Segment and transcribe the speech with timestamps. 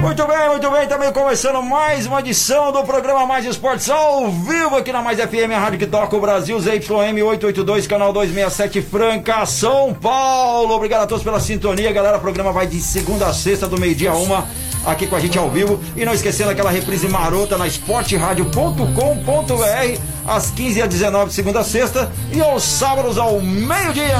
[0.00, 4.76] Muito bem, muito bem, também começando mais uma edição do programa Mais Esportes ao vivo
[4.76, 9.44] aqui na Mais FM, a rádio que toca o Brasil, ZYM 882, canal 267 Franca,
[9.44, 10.72] São Paulo.
[10.72, 12.18] Obrigado a todos pela sintonia, galera.
[12.18, 14.46] O programa vai de segunda a sexta, do meio-dia a uma,
[14.86, 15.80] aqui com a gente ao vivo.
[15.96, 21.64] E não esquecendo aquela reprise marota na esporteradio.com.br, às 15 às 19 de segunda a
[21.64, 24.16] sexta e aos sábados ao meio-dia.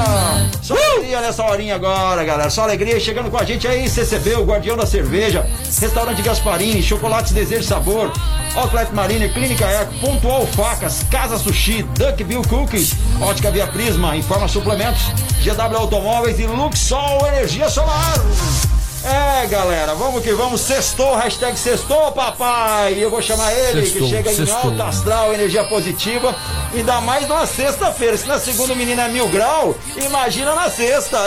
[0.61, 2.49] Só alegria nessa horinha agora, galera.
[2.49, 5.45] Só alegria chegando com a gente aí, CCB, o guardião da cerveja.
[5.79, 8.11] Restaurante Gasparini, Chocolates Desejo e Sabor,
[8.55, 14.47] Outlet Marine, Clínica Eco, Pontual Facas, Casa Sushi, Duck Bill Cookies, Ótica Via Prisma, Informa
[14.47, 15.03] Suplementos,
[15.43, 18.76] GW Automóveis e Luxol Energia Solar.
[19.07, 20.59] É, galera, vamos que vamos.
[20.59, 22.93] Sextou, hashtag sextou, papai.
[22.95, 24.63] E eu vou chamar ele, Sextou, que chega sextou.
[24.65, 26.35] em alta astral, energia positiva.
[26.73, 28.17] Ainda mais numa sexta-feira.
[28.17, 31.17] Se na segunda o menino é mil grau, imagina na sexta.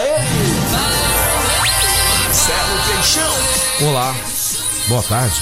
[2.87, 3.89] Peixão.
[3.89, 4.15] Olá,
[4.89, 5.41] boa tarde.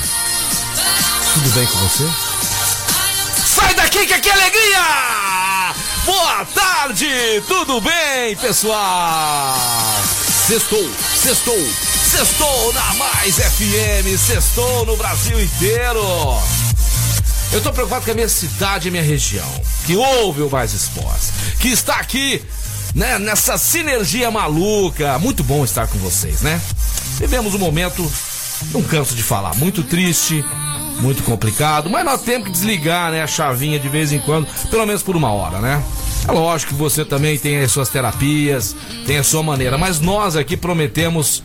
[1.34, 2.04] Tudo bem com você?
[3.46, 5.74] Sai daqui que aqui é alegria!
[6.04, 9.54] Boa tarde, tudo bem, pessoal?
[10.46, 11.58] Sextou, sextou,
[12.08, 16.00] sextou na Mais FM, sextou no Brasil inteiro.
[17.52, 19.46] Eu tô preocupado com a minha cidade e minha região,
[19.84, 22.42] que ouve o Mais Esportes, que está aqui,
[22.94, 25.18] né, nessa sinergia maluca.
[25.18, 26.58] Muito bom estar com vocês, né?
[27.18, 28.10] Vivemos um momento,
[28.72, 30.42] não canso de falar, muito triste,
[31.00, 34.86] muito complicado, mas nós temos que desligar, né, a chavinha de vez em quando, pelo
[34.86, 35.84] menos por uma hora, né?
[36.26, 38.74] É lógico que você também tem as suas terapias,
[39.06, 41.42] tem a sua maneira, mas nós aqui prometemos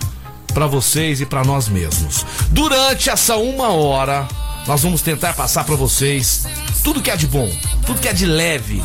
[0.53, 2.25] para vocês e para nós mesmos.
[2.49, 4.27] Durante essa uma hora,
[4.67, 6.45] nós vamos tentar passar para vocês
[6.83, 7.51] tudo que é de bom,
[7.85, 8.83] tudo que é de leve,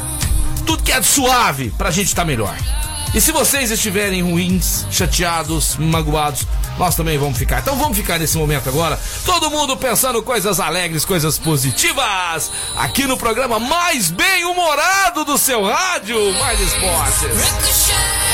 [0.67, 2.57] tudo que é de suave pra gente estar melhor.
[3.15, 6.47] E se vocês estiverem ruins, chateados, magoados,
[6.79, 7.61] nós também vamos ficar.
[7.61, 13.17] Então vamos ficar nesse momento agora, todo mundo pensando coisas alegres, coisas positivas, aqui no
[13.17, 18.28] programa mais bem-humorado do seu rádio, Mais Esportes.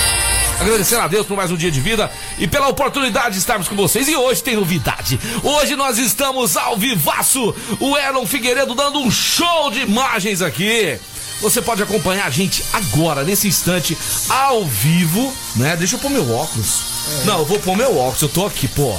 [0.61, 3.75] Agradecendo a Deus por mais um dia de vida e pela oportunidade de estarmos com
[3.77, 4.09] vocês.
[4.09, 5.21] E hoje tem novidade.
[5.43, 7.55] Hoje nós estamos ao vivaço.
[7.81, 10.99] O Erlon Figueiredo dando um show de imagens aqui.
[11.41, 13.99] Você pode acompanhar a gente agora, nesse instante,
[14.29, 15.77] ao vivo, né?
[15.77, 16.81] Deixa eu pôr meu óculos.
[17.25, 18.97] Não, eu vou pôr meu óculos, eu tô aqui, pô.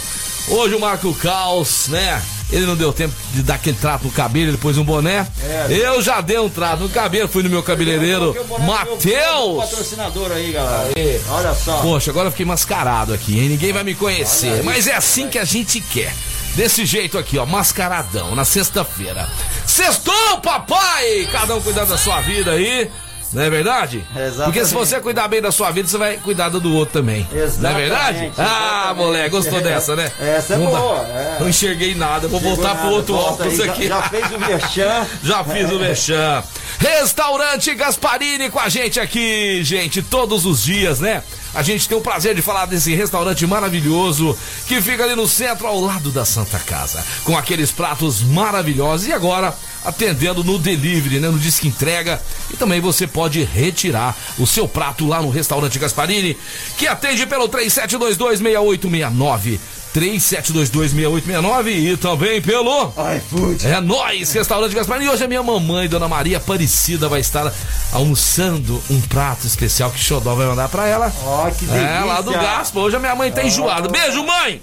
[0.50, 2.22] Hoje o Marco Caos, né?
[2.52, 5.28] Ele não deu tempo de dar aquele trato no cabelo, ele pôs um boné.
[5.44, 5.68] É.
[5.70, 8.36] Eu já dei um trato no cabelo, fui no meu cabeleireiro.
[8.66, 9.58] Matheus!
[9.70, 10.92] Patrocinador aí, galera.
[10.96, 11.20] Aê.
[11.30, 11.82] Olha só.
[11.82, 13.50] Poxa, agora eu fiquei mascarado aqui, hein?
[13.50, 14.64] Ninguém vai me conhecer.
[14.64, 16.14] Mas é assim que a gente quer.
[16.56, 19.28] Desse jeito aqui, ó, mascaradão, na sexta-feira.
[19.66, 21.28] Sextou, papai!
[21.30, 22.90] Cada um cuidando da sua vida aí.
[23.36, 24.06] Não é verdade?
[24.16, 24.44] Exatamente.
[24.46, 27.28] Porque se você cuidar bem da sua vida, você vai cuidar do outro também.
[27.32, 28.32] Não é Exatamente, verdade?
[28.38, 28.98] Ah, exatamente.
[29.06, 29.62] moleque, gostou É.
[29.62, 30.12] dessa, né?
[30.20, 31.38] Essa é Não boa, é.
[31.40, 33.66] Não enxerguei nada, vou Chegou voltar pro nada, outro volta óculos aí.
[33.68, 33.88] Já- aqui.
[33.88, 35.06] Já, fez o merchan.
[35.24, 36.44] Já fiz o mexão.
[36.80, 41.22] Restaurante Gasparini com a gente aqui, gente, todos os dias, né?
[41.56, 45.66] A gente tem o prazer de falar desse restaurante maravilhoso que fica ali no centro,
[45.66, 49.56] ao lado da Santa Casa, com aqueles pratos maravilhosos e agora
[49.86, 51.30] atendendo no delivery, né?
[51.30, 52.22] No disque entrega
[52.52, 56.38] e também você pode retirar o seu prato lá no restaurante Gasparini,
[56.78, 59.60] que atende pelo 37226869.
[59.96, 63.66] 37226869 e também pelo iFood.
[63.66, 65.06] é nóis, restaurante Gasparini.
[65.06, 67.54] E hoje a minha mamãe, Dona Maria Aparecida, vai estar
[67.94, 71.14] almoçando um prato especial que Xodó vai mandar pra ela.
[71.24, 71.88] Ó, que delícia.
[71.88, 72.80] É, lá do Gaspa.
[72.80, 73.88] Hoje a minha mãe tá enjoada.
[73.88, 74.62] Beijo, mãe!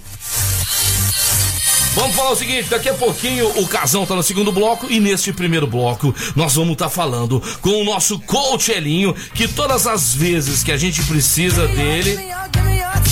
[1.95, 5.31] Vamos falar o seguinte, daqui a pouquinho o Casão tá no segundo bloco e neste
[5.31, 10.63] primeiro bloco nós vamos estar falando com o nosso coach Elinho, que todas as vezes
[10.63, 12.17] que a gente precisa dele,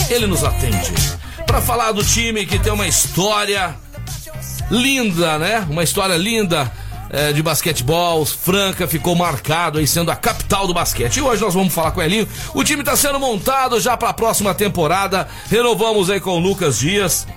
[0.10, 0.92] ele nos atende.
[1.52, 3.76] Pra falar do time que tem uma história
[4.70, 5.68] linda, né?
[5.70, 6.72] Uma história linda
[7.10, 8.26] é, de basquetebol.
[8.26, 11.18] Franca ficou marcado aí sendo a capital do basquete.
[11.18, 12.26] E hoje nós vamos falar com o Elinho.
[12.54, 15.28] O time tá sendo montado já pra próxima temporada.
[15.50, 17.28] Renovamos aí com o Lucas Dias.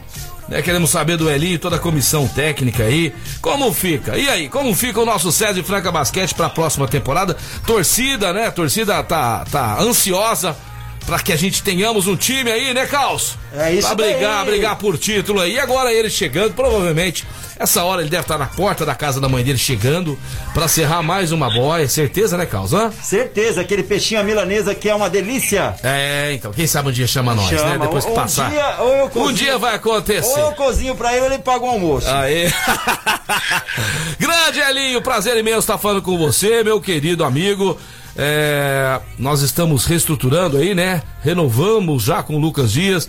[0.49, 0.63] né?
[0.63, 3.13] queremos saber do Elinho e toda a comissão técnica aí.
[3.41, 4.17] Como fica?
[4.17, 7.37] E aí, como fica o nosso César Franca Basquete pra próxima temporada?
[7.67, 8.49] Torcida, né?
[8.53, 10.57] Torcida tá, tá ansiosa
[11.07, 13.37] pra que a gente tenhamos um time aí, né, Caos?
[13.57, 14.47] É isso Pra brigar, daí.
[14.53, 15.55] brigar por título aí.
[15.55, 17.25] E agora ele chegando, provavelmente,
[17.57, 20.19] essa hora ele deve estar na porta da casa da mãe dele chegando
[20.53, 21.87] pra serrar mais uma boia.
[21.89, 22.73] Certeza, né, Caos?
[22.75, 22.91] Hã?
[23.03, 25.75] Certeza, aquele peixinho milanesa que é uma delícia.
[25.85, 27.59] É, então, quem sabe um dia chama nós, né?
[27.59, 27.79] Chama.
[27.79, 28.51] Depois que Um passar.
[28.51, 30.41] dia, ou eu um cozinho- dia vai acontecer.
[30.41, 32.09] Ou eu cozinho pra ele ele paga o almoço.
[32.11, 32.51] Aê!
[34.19, 37.79] Grande Elinho, prazer imenso estar falando com você, meu querido amigo.
[38.17, 41.03] É, nós estamos reestruturando aí, né?
[41.23, 43.09] Renovamos já com o Lucas Dias.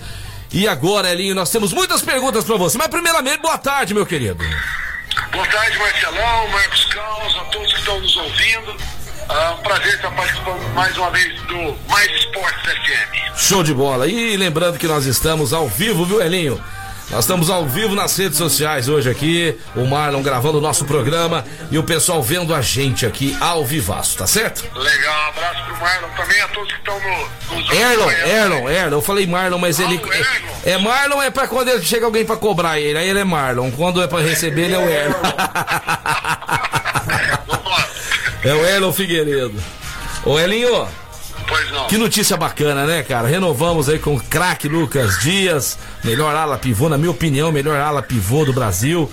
[0.52, 2.78] E agora, Elinho, nós temos muitas perguntas para você.
[2.78, 4.44] Mas primeiramente, boa tarde, meu querido.
[5.32, 8.76] Boa tarde, Marcelão, Marcos Carlos, a todos que estão nos ouvindo.
[9.28, 13.38] Ah, um prazer estar participando mais uma vez do Mais Esportes FM.
[13.38, 14.08] Show de bola.
[14.08, 16.64] E lembrando que nós estamos ao vivo, viu, Elinho?
[17.10, 21.46] Nós estamos ao vivo nas redes sociais hoje aqui, o Marlon gravando o nosso programa
[21.70, 24.64] e o pessoal vendo a gente aqui ao vivaço, tá certo?
[24.76, 28.98] Legal, um abraço pro Marlon também, a todos que estão no, nos Erlon, Erlon, Erlon,
[28.98, 30.02] eu falei Marlon, mas ele.
[30.66, 33.70] É, é Marlon é pra quando chega alguém pra cobrar ele, aí ele é Marlon.
[33.72, 35.22] Quando é pra receber, ele é o Erlon.
[38.44, 39.64] é o Erlon Figueiredo.
[40.26, 41.05] Ô Elinho.
[41.48, 41.88] Pois não.
[41.88, 43.28] Que notícia bacana, né, cara?
[43.28, 48.02] Renovamos aí com o craque Lucas Dias, melhor ala pivô, na minha opinião, melhor ala
[48.02, 49.10] pivô do Brasil.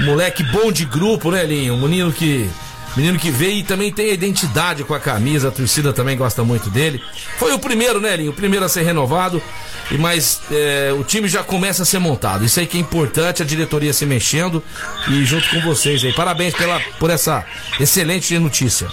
[0.00, 1.74] Moleque bom de grupo, né, Linho?
[1.74, 2.48] Um menino que.
[2.94, 6.44] Menino que veio e também tem a identidade com a camisa, a torcida também gosta
[6.44, 7.02] muito dele.
[7.38, 8.32] Foi o primeiro, né, Linho?
[8.32, 9.42] O primeiro a ser renovado.
[9.90, 12.44] E mas é, o time já começa a ser montado.
[12.44, 14.62] Isso aí que é importante, a diretoria se mexendo
[15.08, 16.12] e junto com vocês aí.
[16.12, 17.44] Parabéns pela, por essa
[17.80, 18.88] excelente notícia.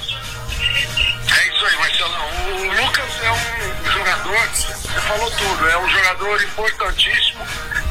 [5.40, 5.70] Tudo.
[5.70, 7.46] É um jogador importantíssimo,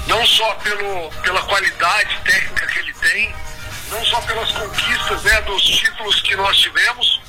[0.07, 3.35] não só pelo, pela qualidade técnica que ele tem,
[3.91, 7.21] não só pelas conquistas né, dos títulos que nós tivemos,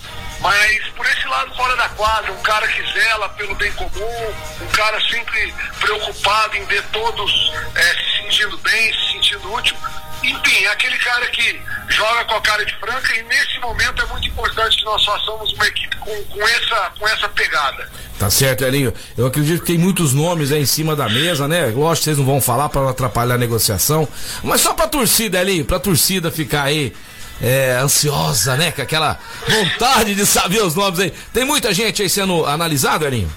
[0.42, 4.68] mas por esse lado fora da quadra, um cara que zela pelo bem comum, um
[4.68, 9.76] cara sempre preocupado em ver todos é, se sentindo bem, se sentindo útil.
[10.24, 14.28] Enfim, aquele cara que joga com a cara de franca e nesse momento é muito
[14.28, 17.90] importante que nós façamos uma equipe com, com, essa, com essa pegada.
[18.18, 18.94] Tá certo, Elinho.
[19.18, 21.68] Eu acredito que tem muitos nomes aí em cima da mesa, né?
[21.68, 24.08] Lógico que vocês não vão falar para atrapalhar a negociação.
[24.44, 26.94] Mas só pra torcida, Elinho, pra torcida ficar aí
[27.42, 28.72] é, ansiosa, né?
[28.72, 29.18] Com aquela
[29.48, 31.14] vontade de saber os nomes aí.
[31.34, 33.32] Tem muita gente aí sendo analisado, Elinho?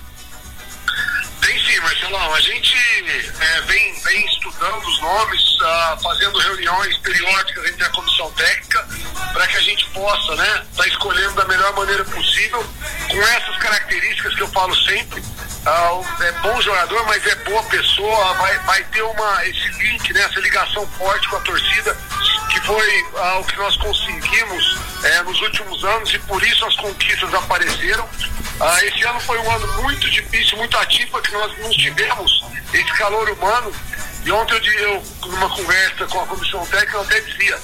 [1.43, 2.35] Tem sim, Marcelão.
[2.35, 2.77] A gente
[3.41, 8.87] é, vem, vem estudando os nomes, uh, fazendo reuniões periódicas entre a comissão técnica,
[9.33, 12.65] para que a gente possa, né, estar tá escolhendo da melhor maneira possível,
[13.09, 15.21] com essas características que eu falo sempre.
[15.21, 20.23] Uh, é bom jogador, mas é boa pessoa, vai, vai ter uma, esse link, né,
[20.23, 21.97] essa ligação forte com a torcida,
[22.51, 26.77] que foi uh, o que nós conseguimos uh, nos últimos anos e por isso as
[26.77, 28.09] conquistas apareceram.
[28.63, 32.93] Uh, esse ano foi um ano muito difícil, muito atípico, que nós não tivemos esse
[32.93, 33.73] calor humano.
[34.25, 37.59] E ontem eu, eu numa conversa com a comissão técnica, eu até dizia,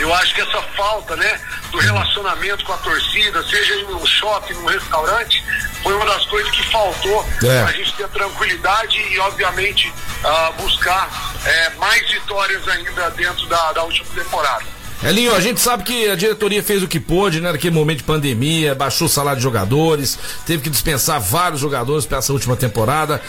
[0.00, 4.54] eu acho que essa falta, né, do relacionamento com a torcida, seja em um shopping,
[4.54, 5.44] num restaurante,
[5.84, 7.62] foi uma das coisas que faltou é.
[7.62, 13.84] a gente ter tranquilidade e, obviamente, uh, buscar uh, mais vitórias ainda dentro da, da
[13.84, 14.77] última temporada.
[15.02, 17.52] Elinho, a gente sabe que a diretoria fez o que pôde, né?
[17.52, 22.18] Naquele momento de pandemia, baixou o salário de jogadores, teve que dispensar vários jogadores para
[22.18, 23.22] essa última temporada.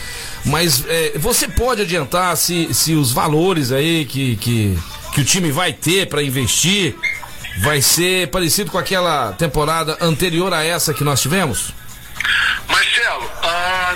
[0.43, 4.79] Mas é, você pode adiantar se, se os valores aí que, que,
[5.13, 6.95] que o time vai ter para investir
[7.61, 11.73] vai ser parecido com aquela temporada anterior a essa que nós tivemos?
[12.67, 13.95] Marcelo, ah,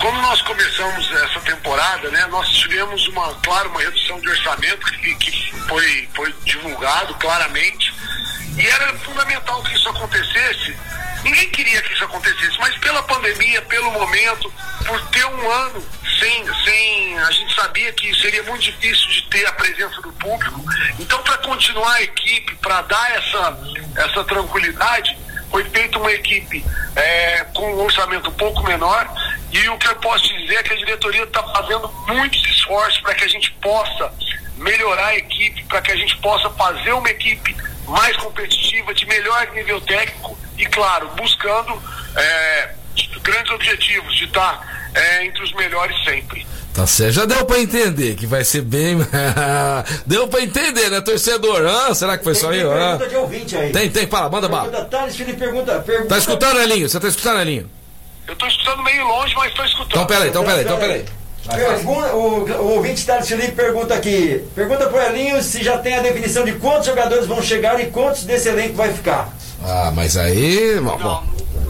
[0.00, 5.14] como nós começamos essa temporada, né, nós tivemos uma, claro, uma redução de orçamento que,
[5.16, 7.92] que foi, foi divulgado claramente
[8.56, 10.76] e era fundamental que isso acontecesse.
[11.24, 14.52] Ninguém queria que isso acontecesse, mas pela pandemia, pelo momento,
[14.86, 15.84] por ter um ano
[16.20, 17.18] sem, sem.
[17.18, 20.64] A gente sabia que seria muito difícil de ter a presença do público.
[20.98, 23.58] Então, para continuar a equipe, para dar essa,
[23.96, 25.18] essa tranquilidade,
[25.50, 26.64] foi feita uma equipe
[26.94, 29.08] é, com um orçamento um pouco menor.
[29.52, 33.14] E o que eu posso dizer é que a diretoria está fazendo muitos esforços para
[33.14, 34.12] que a gente possa
[34.56, 39.48] melhorar a equipe, para que a gente possa fazer uma equipe mais competitiva, de melhor
[39.52, 41.80] nível técnico e, claro, buscando
[42.16, 42.74] é,
[43.22, 46.46] grandes objetivos de estar é, entre os melhores sempre.
[46.74, 48.98] Tá certo, já deu pra entender que vai ser bem.
[50.04, 51.64] deu pra entender, né, torcedor?
[51.66, 52.70] Ah, será que foi tem, só tem eu?
[52.70, 53.08] Pergunta ah.
[53.08, 53.72] de ouvinte aí.
[53.72, 54.84] Tem, tem, fala, manda bala.
[54.84, 56.08] Thales, pergunta, pergunta.
[56.08, 56.86] Tá escutando, Elinho?
[56.86, 57.70] Você tá escutando, Elinho?
[58.26, 59.90] Eu tô escutando meio longe, mas tô escutando.
[59.90, 61.04] Então peraí, então peraí, então peraí.
[61.48, 64.44] Pergunta, o, o ouvinte Thales Felipe pergunta aqui.
[64.54, 68.24] Pergunta pro Elinho se já tem a definição de quantos jogadores vão chegar e quantos
[68.24, 69.32] desse elenco vai ficar.
[69.64, 70.80] Ah, mas aí.
[70.80, 71.22] Bom, não,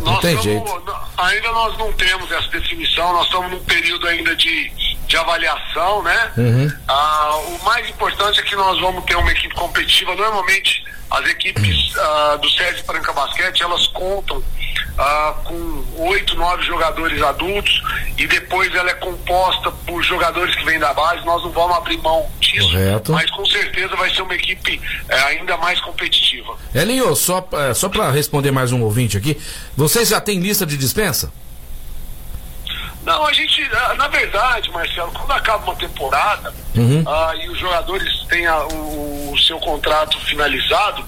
[0.03, 0.83] não tem jeito.
[1.19, 4.71] Ainda nós não temos essa definição, nós estamos num período ainda de,
[5.07, 6.33] de avaliação, né?
[6.37, 6.73] Uhum.
[6.89, 10.15] Ah, o mais importante é que nós vamos ter uma equipe competitiva.
[10.15, 12.03] Normalmente as equipes uhum.
[12.03, 14.43] ah, do Sérgio Franca Basquete, elas contam
[14.99, 17.83] ah, com oito, nove jogadores adultos
[18.19, 21.25] e depois ela é composta por jogadores que vêm da base.
[21.25, 23.13] Nós não vamos abrir mão disso, Correto.
[23.13, 26.57] mas com certeza vai ser uma equipe eh, ainda mais competitiva.
[26.75, 29.39] Elinho, só, eh, só para responder mais um ouvinte aqui,
[29.77, 31.33] vocês já têm lista de dispensa?
[33.07, 37.05] Não, a gente, ah, na verdade, Marcelo, quando acaba uma temporada Uhum.
[37.07, 41.05] ah, e os jogadores têm a- o, o seu contrato finalizado,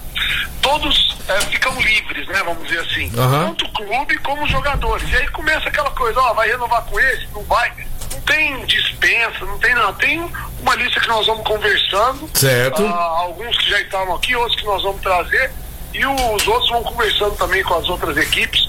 [0.63, 2.41] todos eh, ficam livres, né?
[2.45, 3.11] Vamos dizer assim.
[3.19, 3.47] Aham.
[3.49, 5.11] Tanto o clube como os jogadores.
[5.11, 7.71] E aí começa aquela coisa, ó, vai renovar com esse, não vai.
[8.13, 9.93] Não tem dispensa, não tem nada.
[9.95, 10.21] Tem
[10.61, 12.31] uma lista que nós vamos conversando.
[12.35, 12.87] Certo.
[12.87, 15.51] Ah, alguns que já estavam aqui, outros que nós vamos trazer.
[15.93, 18.69] E os outros vão conversando também com as outras equipes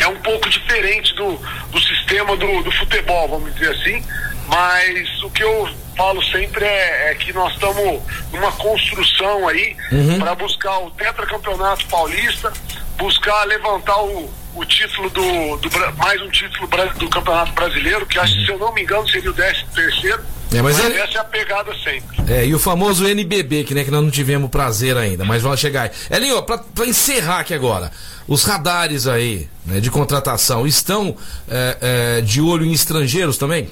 [0.00, 1.36] é um pouco diferente do,
[1.70, 4.04] do sistema do, do futebol, vamos dizer assim.
[4.46, 8.02] Mas o que eu falo sempre é, é que nós estamos
[8.32, 9.76] numa construção aí
[10.18, 12.52] para buscar o tetracampeonato paulista,
[12.96, 18.34] buscar levantar o, o título do, do mais um título do campeonato brasileiro, que acho
[18.34, 20.24] que se eu não me engano seria o 13 terceiro.
[20.52, 22.16] É, mas ele- essa é a pegada sempre.
[22.32, 25.60] É, e o famoso NBB, que, né, que nós não tivemos prazer ainda, mas vamos
[25.60, 25.90] chegar aí.
[26.16, 27.90] Elinho, pra, pra encerrar aqui agora,
[28.26, 31.16] os radares aí, né, de contratação, estão
[31.48, 33.68] é, é, de olho em estrangeiros também?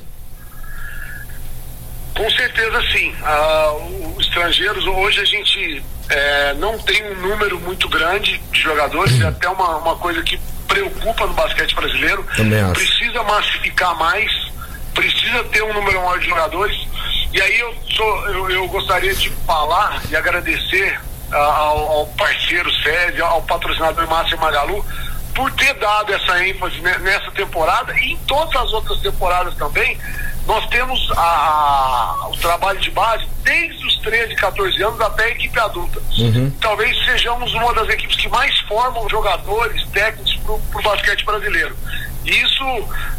[2.17, 3.15] Com certeza sim.
[3.23, 3.73] Ah,
[4.17, 9.27] os estrangeiros, hoje a gente eh, não tem um número muito grande de jogadores, é
[9.29, 12.27] até uma, uma coisa que preocupa no basquete brasileiro.
[12.73, 14.31] Precisa massificar mais,
[15.03, 16.77] precisa ter um número maior de jogadores.
[17.33, 20.99] E aí eu, sou, eu, eu gostaria de falar e agradecer
[21.31, 24.85] ah, ao, ao parceiro SED, ao patrocinador Márcio Magalu,
[25.35, 29.97] por ter dado essa ênfase ne- nessa temporada e em todas as outras temporadas também.
[30.47, 31.21] Nós temos a-
[32.25, 36.01] a- o trabalho de base desde os 13, 14 anos até a equipe adulta.
[36.61, 40.35] Talvez sejamos uma das equipes que mais formam jogadores técnicos
[40.71, 41.77] para o basquete brasileiro.
[42.29, 42.65] Isso,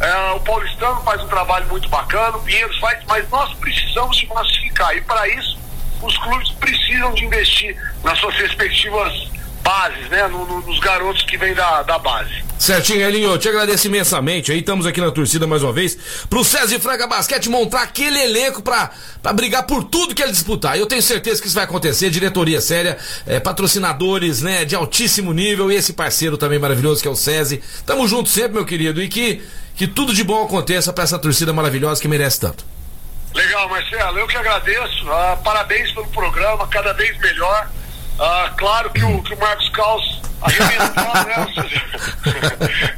[0.00, 4.26] eh, o Paulistano faz um trabalho muito bacana, o Pinheiros faz, mas nós precisamos de
[4.28, 4.96] massificar.
[4.96, 5.58] E para isso,
[6.00, 9.30] os clubes precisam de investir nas suas respectivas
[9.62, 10.26] bases, né?
[10.28, 12.42] No- no- nos garotos que vêm da, da base.
[12.58, 14.52] Certinho, Elinho, eu te agradeço imensamente.
[14.52, 15.96] Aí estamos aqui na torcida mais uma vez
[16.28, 18.90] pro César e Franca Basquete montar aquele elenco pra,
[19.22, 20.76] pra brigar por tudo que ele disputar.
[20.78, 22.10] Eu tenho certeza que isso vai acontecer.
[22.10, 27.10] Diretoria séria, eh, patrocinadores, né, de altíssimo nível e esse parceiro também maravilhoso que é
[27.10, 27.58] o César.
[27.86, 29.42] Tamo junto sempre, meu querido, e que,
[29.74, 32.64] que tudo de bom aconteça pra essa torcida maravilhosa que merece tanto.
[33.34, 35.08] Legal, Marcelo, eu que agradeço.
[35.10, 37.70] Ah, parabéns pelo programa, cada vez melhor.
[38.20, 40.20] Ah, claro que o, que o Marcos Caos
[41.26, 41.46] né?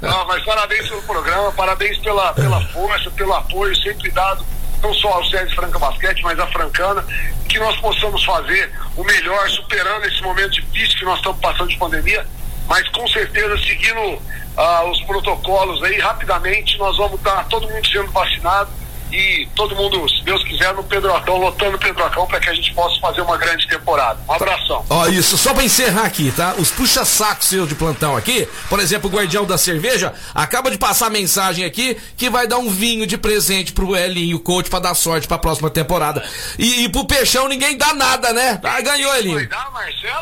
[0.01, 4.45] Não, mas parabéns pelo programa, parabéns pela, pela força, pelo apoio sempre dado,
[4.83, 7.05] não só ao Sérgio Franca Basquete, mas à Francana,
[7.49, 11.77] que nós possamos fazer o melhor, superando esse momento difícil que nós estamos passando de
[11.79, 12.27] pandemia,
[12.69, 14.23] mas com certeza seguindo
[14.57, 18.71] ah, os protocolos aí, rapidamente nós vamos estar todo mundo sendo vacinado
[19.13, 22.73] e todo mundo, se Deus quiser, no Pedrocão, lotando o Pedrocão para que a gente
[22.75, 24.19] possa fazer uma grande temporada.
[24.29, 24.85] Um abração.
[24.89, 26.55] Ó, isso, só pra encerrar aqui, tá?
[26.59, 31.07] Os puxa-sacos seus de plantão aqui, por exemplo, o guardião da cerveja, acaba de passar
[31.07, 34.95] a mensagem aqui que vai dar um vinho de presente pro Elinho, coach, pra dar
[34.95, 36.25] sorte pra próxima temporada.
[36.59, 38.59] E, e pro Peixão ninguém dá nada, né?
[38.63, 39.49] Ah, ganhou, Elinho.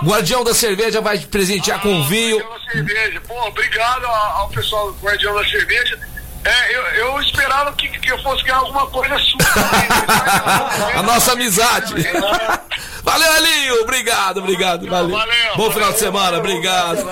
[0.03, 2.39] Guardião da cerveja vai te presentear com um vinho.
[2.39, 3.21] Guardião da cerveja.
[3.27, 5.99] Pô, obrigado ao, ao pessoal do Guardião da Cerveja.
[6.43, 9.39] É, eu, eu esperava que, que eu fosse ganhar alguma coisa sua.
[9.39, 10.97] também.
[10.97, 11.95] A nossa amizade.
[13.05, 13.83] Valeu, Elinho.
[13.83, 14.87] Obrigado, obrigado.
[14.89, 15.11] Valeu.
[15.11, 17.05] Valeu, Bom final valeu, de semana, valeu, obrigado.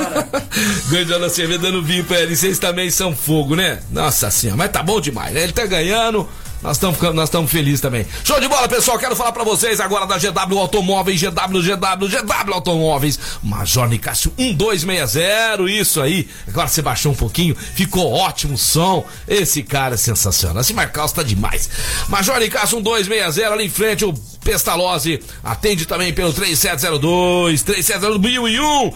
[0.90, 2.36] Guardião da cerveja dando vinho pra ele.
[2.36, 3.80] Vocês também são fogo, né?
[3.90, 5.42] Nossa senhora, mas tá bom demais, né?
[5.42, 6.28] Ele tá ganhando.
[6.62, 8.04] Nós estamos nós estamos felizes também.
[8.24, 8.98] Show de bola, pessoal.
[8.98, 13.18] Quero falar pra vocês agora da GW Automóveis, GW, GW, GW Automóveis.
[13.42, 16.28] Major Nicásio 1260, isso aí.
[16.46, 19.06] Agora você baixou um pouquinho, ficou ótimo o som.
[19.26, 20.60] Esse cara é sensacional.
[20.60, 21.70] Esse Marcos tá demais.
[22.08, 24.12] Major Nicásio 1260, ali em frente, o
[24.42, 25.20] Pestalozzi.
[25.44, 28.92] Atende também pelo 3702, 3701.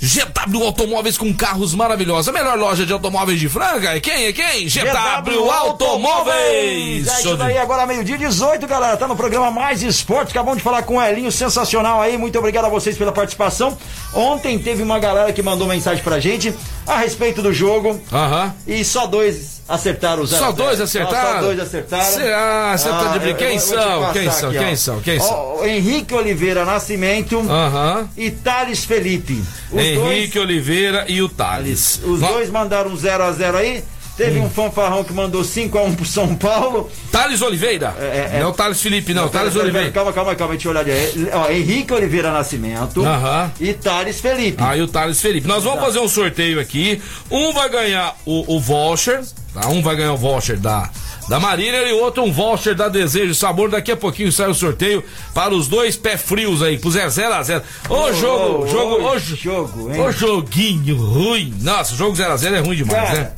[0.00, 2.28] GW Automóveis com carros maravilhosos.
[2.28, 4.26] A melhor loja de automóveis de Franca é quem?
[4.26, 4.66] É quem?
[4.66, 7.06] GW Automóveis.
[7.06, 8.96] É isso daí, agora meio-dia 18, galera.
[8.96, 10.30] Tá no programa Mais Esporte.
[10.30, 12.16] Acabamos de falar com o Elinho, sensacional aí.
[12.16, 13.76] Muito obrigado a vocês pela participação.
[14.14, 16.54] Ontem teve uma galera que mandou mensagem pra gente
[16.86, 18.00] a respeito do jogo.
[18.10, 18.54] Aham.
[18.66, 21.32] E só dois acertaram os Só dois acertaram?
[21.34, 22.04] Só dois acertaram.
[22.12, 22.76] Será?
[22.76, 24.12] Você tá de Quem são?
[24.12, 24.50] Quem são?
[24.52, 25.00] Quem são?
[25.00, 25.64] Quem são?
[25.66, 28.08] Henrique Oliveira Nascimento Aham.
[28.16, 29.42] e Thales Felipe.
[29.70, 32.00] Os Henrique Oliveira e o Thales.
[32.04, 33.84] os dois mandaram um 0 a 0 aí.
[34.16, 36.90] Teve um fanfarrão que mandou 5x1 pro São Paulo.
[37.10, 37.94] Thales Oliveira.
[37.98, 39.22] É, é, não é o Thales Felipe, não.
[39.22, 39.90] Não, Thales pera, Oliveira.
[39.92, 41.30] Calma, calma, calma, deixa eu olhar ali.
[41.32, 43.50] Ó, Henrique Oliveira Nascimento Aham.
[43.58, 44.62] e Thales Felipe.
[44.62, 45.48] Aí o Thales Felipe.
[45.48, 45.86] Nós vamos Tá.
[45.86, 47.00] fazer um sorteio aqui.
[47.30, 49.68] Um vai ganhar o, o voucher, tá?
[49.68, 50.88] Um vai ganhar o voucher da,
[51.28, 53.70] da Marília e o outro um voucher da Desejo Sabor.
[53.70, 55.02] Daqui a pouquinho sai o sorteio
[55.34, 59.18] para os dois pé frios aí, pro 0 a 0 Ô, jogo, jogo, ô, ô,
[59.18, 60.00] jo- jogo, hein?
[60.00, 61.54] Ô joguinho ruim.
[61.60, 63.18] Nossa, o jogo 0 a 0 é ruim demais, Cara.
[63.20, 63.32] né?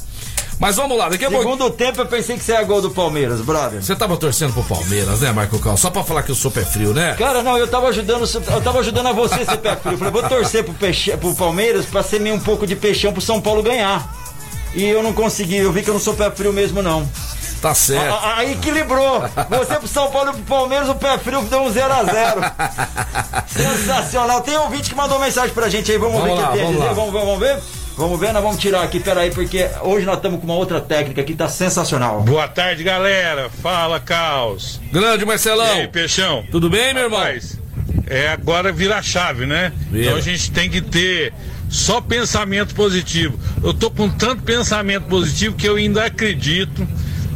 [0.61, 1.42] Mas vamos lá, daqui a pouco.
[1.45, 3.83] Segundo tempo eu pensei que você ia gol do Palmeiras, brother.
[3.83, 5.76] Você tava torcendo pro Palmeiras, né, Marco Cal?
[5.76, 7.16] Só pra falar que eu sou pé frio, né?
[7.19, 9.95] Cara, não, eu tava ajudando, eu tava ajudando a você ser pé frio.
[9.95, 13.12] Eu falei, vou torcer pro, peixe, pro Palmeiras pra ser meio um pouco de peixão
[13.12, 14.09] pro São Paulo ganhar.
[14.75, 17.09] E eu não consegui, eu vi que eu não sou pé frio mesmo, não.
[17.61, 18.12] Tá certo.
[18.12, 19.21] A- a- Aí equilibrou.
[19.50, 22.52] Você pro São Paulo e pro Palmeiras, o pé frio deu um 0x0.
[23.47, 24.41] Sensacional.
[24.41, 26.59] Tem um ouvinte que mandou mensagem pra gente aí, vamos, Vamos ver o lá, que
[26.59, 26.95] tem vamos.
[26.97, 27.59] Vamos ver, vamos ver?
[27.95, 31.23] Vamos ver, nós vamos tirar aqui, peraí, porque hoje nós estamos com uma outra técnica
[31.23, 32.23] que tá sensacional.
[32.23, 33.50] Boa tarde, galera.
[33.62, 34.81] Fala, Caos.
[34.91, 35.67] Grande E Marcelão.
[35.75, 36.43] aí, Peixão?
[36.50, 37.19] Tudo bem, meu irmão?
[37.21, 37.59] Rapaz,
[38.09, 39.73] é agora vira a chave, né?
[39.91, 40.07] Vira.
[40.07, 41.35] Então a gente tem que ter
[41.73, 43.38] só pensamento positivo.
[43.64, 46.87] Eu tô com tanto pensamento positivo que eu ainda acredito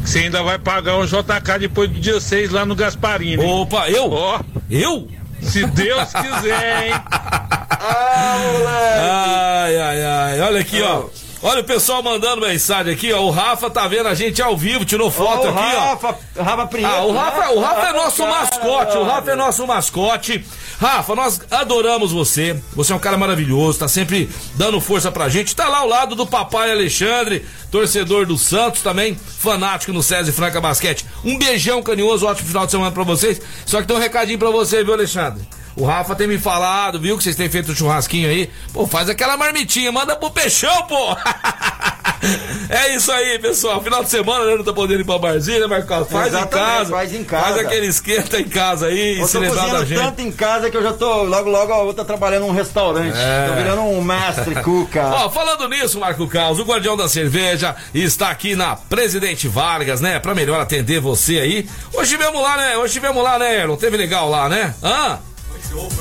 [0.04, 3.42] que você ainda vai pagar um JK depois do dia 6 lá no Gasparini.
[3.44, 4.12] Opa, eu?
[4.12, 4.40] Ó,
[4.70, 5.08] Eu?
[5.42, 6.92] se Deus quiser, hein?
[7.88, 9.08] Ah, moleque.
[9.10, 10.40] Ai, ai, ai.
[10.40, 11.04] Olha aqui, ó.
[11.42, 13.20] Olha o pessoal mandando mensagem aqui, ó.
[13.20, 15.80] O Rafa tá vendo a gente ao vivo, tirou foto Ô, aqui, ó.
[15.90, 16.94] Rafa, Rafa Prieto.
[16.94, 20.44] Ah, o Rafa, o Rafa é nosso Cara, mascote, o Rafa é nosso mascote.
[20.80, 22.60] Rafa, nós adoramos você.
[22.74, 25.54] Você é um cara maravilhoso, tá sempre dando força pra gente.
[25.54, 30.32] Tá lá ao lado do papai Alexandre, torcedor do Santos também, fanático no César e
[30.32, 31.04] Franca Basquete.
[31.24, 33.40] Um beijão carinhoso, ótimo final de semana pra vocês.
[33.64, 35.46] Só que tem um recadinho pra você, viu, Alexandre?
[35.76, 38.50] O Rafa tem me falado, viu, que vocês têm feito um churrasquinho aí.
[38.72, 41.14] Pô, faz aquela marmitinha, manda pro peixão, pô!
[42.70, 43.82] é isso aí, pessoal.
[43.82, 44.56] Final de semana, né?
[44.56, 46.08] Não tá podendo ir pra Barzinha, né, Marcos?
[46.08, 46.90] Faz em casa.
[46.90, 47.44] faz em casa.
[47.44, 50.00] Faz aquele esquenta em casa aí, Eu se lembrar da gente.
[50.00, 51.24] tanto em casa que eu já tô.
[51.24, 53.14] Logo, logo eu vou estar trabalhando num restaurante.
[53.14, 53.48] É.
[53.48, 55.04] Tô virando um mestre cuca.
[55.08, 60.18] Ó, falando nisso, Marco Carlos, o Guardião da Cerveja está aqui na Presidente Vargas, né?
[60.18, 61.68] Pra melhor atender você aí.
[61.92, 62.78] Hoje tivemos lá, né?
[62.78, 63.66] Hoje tivemos lá, né?
[63.66, 64.74] Não teve legal lá, né?
[64.82, 65.18] Hã?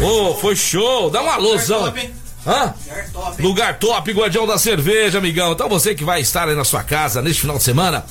[0.02, 1.10] Ô, foi show.
[1.10, 1.94] Dá um alôzão.
[2.46, 2.74] Hã?
[3.40, 5.54] Lugar top, Guardião da Cerveja, amigão.
[5.54, 8.06] Então você que vai estar aí na sua casa neste final de semana,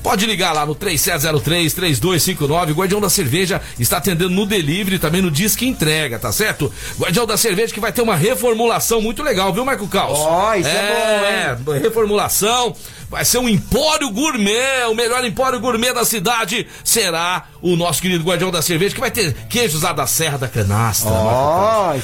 [0.00, 2.72] pode ligar lá no 3703-3259.
[2.72, 6.72] Guardião da Cerveja está atendendo no delivery também no Disque Entrega, tá certo?
[6.98, 10.20] Guardião da Cerveja que vai ter uma reformulação muito legal, viu, Marco Caos?
[10.20, 11.82] Ó, isso é bom, hein?
[11.82, 12.76] Reformulação.
[13.08, 18.24] Vai ser um empório gourmet, o melhor empório gourmet da cidade será o nosso querido
[18.24, 21.10] Guardião da Cerveja, que vai ter queijos lá da Serra da Canastra.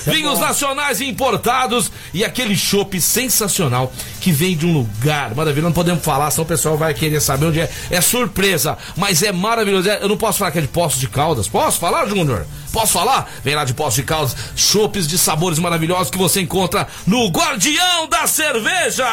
[0.06, 0.44] É Vinhos bom.
[0.44, 5.66] nacionais e importados e aquele chopp sensacional que vem de um lugar maravilhoso.
[5.68, 7.70] Não podemos falar, senão o pessoal vai querer saber onde é.
[7.90, 9.88] É surpresa, mas é maravilhoso.
[9.88, 11.48] É- Eu não posso falar que é de Poços de Caldas.
[11.48, 12.46] Posso falar, Júnior?
[12.72, 13.30] Posso falar?
[13.42, 18.06] Vem lá de Poços de Caldas, chopes de sabores maravilhosos que você encontra no Guardião
[18.08, 19.06] da Cerveja.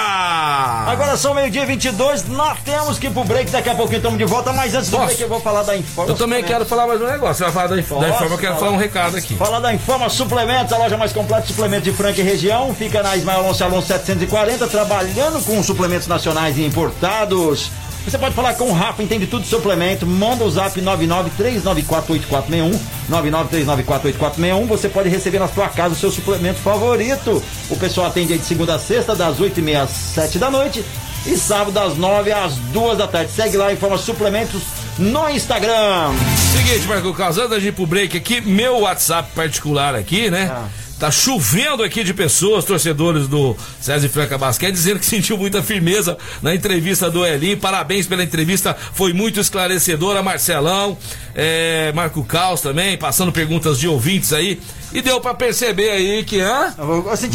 [0.88, 4.18] Agora são meio-dia e 22, nós temos que ir pro break, daqui a pouquinho estamos
[4.18, 5.06] de volta, mas antes do Posso?
[5.08, 6.12] break eu vou falar da Informa.
[6.34, 7.36] Eu também quero falar mais um negócio.
[7.36, 8.72] Você vai falar da, Inf- da Informa, eu quero falar?
[8.72, 9.36] um recado aqui.
[9.36, 12.74] Falar da Informa Suplementos, a loja mais completa de suplementos de Franca e região.
[12.74, 17.70] Fica na Ismael Alonso Alonso 740, trabalhando com suplementos nacionais e importados.
[18.06, 20.06] Você pode falar com o Rafa, entende tudo de suplemento.
[20.06, 22.78] Manda o zap 993948461.
[23.10, 24.66] 993948461.
[24.68, 27.42] Você pode receber na sua casa o seu suplemento favorito.
[27.70, 30.84] O pessoal atende aí de segunda a sexta, das 8h30 às 7 da noite.
[31.26, 33.32] E sábado, das 9 às 2 da tarde.
[33.32, 34.62] Segue lá, Informa Suplementos
[34.98, 36.12] no Instagram.
[36.52, 40.52] Seguinte, Marco Carlos, antes gente ir pro break aqui, meu WhatsApp particular aqui, né?
[40.52, 40.68] Ah.
[41.00, 45.62] Tá chovendo aqui de pessoas, torcedores do César e Franca Basquete, dizendo que sentiu muita
[45.62, 47.58] firmeza na entrevista do Elinho.
[47.58, 50.24] Parabéns pela entrevista, foi muito esclarecedora.
[50.24, 50.98] Marcelão,
[51.36, 54.62] é, Marco Caos também, passando perguntas de ouvintes aí.
[54.94, 56.74] E deu pra perceber aí que, hã?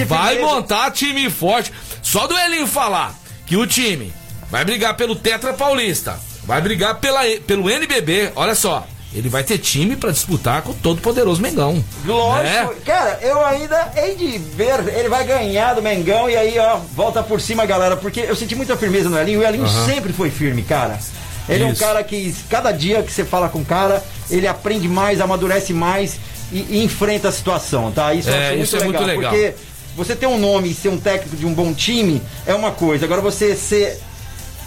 [0.06, 1.72] Vai montar time forte.
[2.00, 4.12] Só do Elinho falar que o time
[4.50, 8.86] vai brigar pelo Tetra Paulista, vai brigar pela, pelo NBB, olha só.
[9.14, 11.82] Ele vai ter time pra disputar com o todo poderoso Mengão.
[12.04, 12.80] Lógico, né?
[12.84, 17.22] cara, eu ainda hei de ver, ele vai ganhar do Mengão e aí, ó, volta
[17.22, 20.62] por cima, galera, porque eu senti muita firmeza no Elinho, o Elinho sempre foi firme,
[20.62, 20.98] cara.
[21.48, 21.80] Ele é um Isso.
[21.80, 26.18] cara que, cada dia que você fala com o cara, ele aprende mais, amadurece mais
[26.52, 28.12] e, e enfrenta a situação, tá?
[28.12, 29.32] Isso, É, acho isso é muito legal.
[29.32, 29.54] Porque
[29.96, 33.06] você ter um nome e ser um técnico de um bom time é uma coisa,
[33.06, 33.98] agora você ser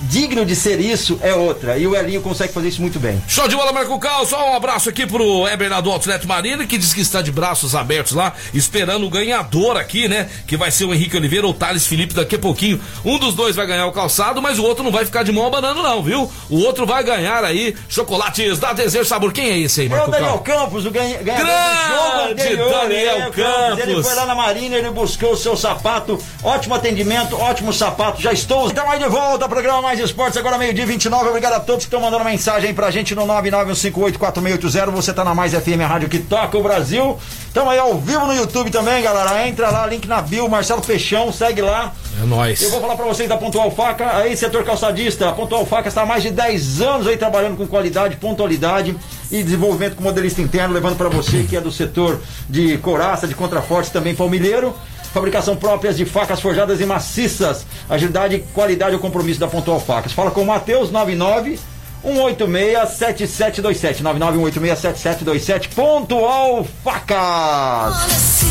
[0.04, 1.78] digno de ser isso é outra.
[1.78, 3.22] E o Elinho consegue fazer isso muito bem.
[3.28, 4.26] Show de bola, Marco Cal.
[4.26, 7.76] Só um abraço aqui pro Eber do Outlet Marina, que diz que está de braços
[7.76, 10.30] abertos lá, esperando o ganhador aqui, né?
[10.46, 12.80] Que vai ser o Henrique Oliveira ou o Thales Felipe daqui a pouquinho.
[13.06, 15.46] Um dos dois vai ganhar o calçado, mas o outro não vai ficar de mão
[15.46, 16.32] abanando, não, viu?
[16.50, 19.32] O outro vai ganhar aí chocolates da Desejo Sabor.
[19.32, 22.32] Quem é esse aí, Marco É o Daniel Campos, o ganha, ganhador Grande do jogo
[22.32, 22.72] anterior.
[22.72, 23.80] Daniel É, o Campos.
[23.80, 26.22] Ele foi lá na Marina, ele buscou o seu sapato.
[26.44, 28.22] Ótimo atendimento, ótimo sapato.
[28.22, 28.70] Já estou.
[28.70, 31.28] Então aí de volta, programa Mais Esportes, agora meio-dia 29.
[31.28, 34.90] Obrigado a todos que estão mandando mensagem aí pra gente no 991584680.
[34.90, 37.20] Você tá na Mais FM, a rádio que toca o Brasil.
[37.46, 39.46] Estamos aí ao vivo no YouTube também, galera.
[39.46, 41.92] Entra lá, link na bio, Marcelo Peixão, segue lá.
[42.22, 42.62] É nóis.
[42.62, 45.28] Eu vou falar pra vocês da Pontual Faca, aí setor calçadista.
[45.28, 48.96] A Pontual Faca está há mais de 10 anos aí trabalhando com qualidade, pontualidade
[49.30, 53.36] e desenvolvimento com modelista interno, levando para você que é do setor de coraça, de
[53.36, 54.74] contraforte, também palmilheiro.
[55.13, 57.65] Fabricação próprias de facas forjadas e maciças.
[57.89, 60.13] Agilidade, qualidade e o compromisso da Pontual Facas.
[60.13, 61.60] Fala com o Matheus 99
[62.04, 68.41] 186 7727 99 Pontual Facas.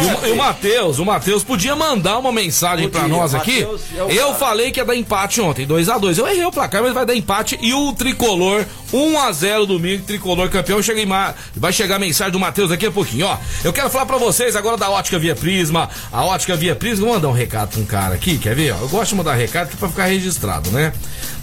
[0.00, 3.62] E o, e o Matheus, o Matheus podia mandar uma mensagem Podia, pra nós aqui.
[3.62, 4.34] É eu cara.
[4.34, 7.06] falei que ia dar empate ontem, 2 a 2 Eu errei o placar, mas vai
[7.06, 7.58] dar empate.
[7.62, 10.82] E o tricolor, 1 a 0 domingo, tricolor campeão.
[10.82, 11.06] Cheguei.
[11.54, 13.38] Vai chegar a mensagem do Matheus daqui a pouquinho, ó.
[13.62, 15.88] Eu quero falar pra vocês agora da Ótica Via Prisma.
[16.12, 18.72] A Ótica Via Prisma, vou mandar um recado pra um cara aqui, quer ver?
[18.72, 18.78] ó?
[18.78, 20.92] Eu gosto de mandar recado pra ficar registrado, né?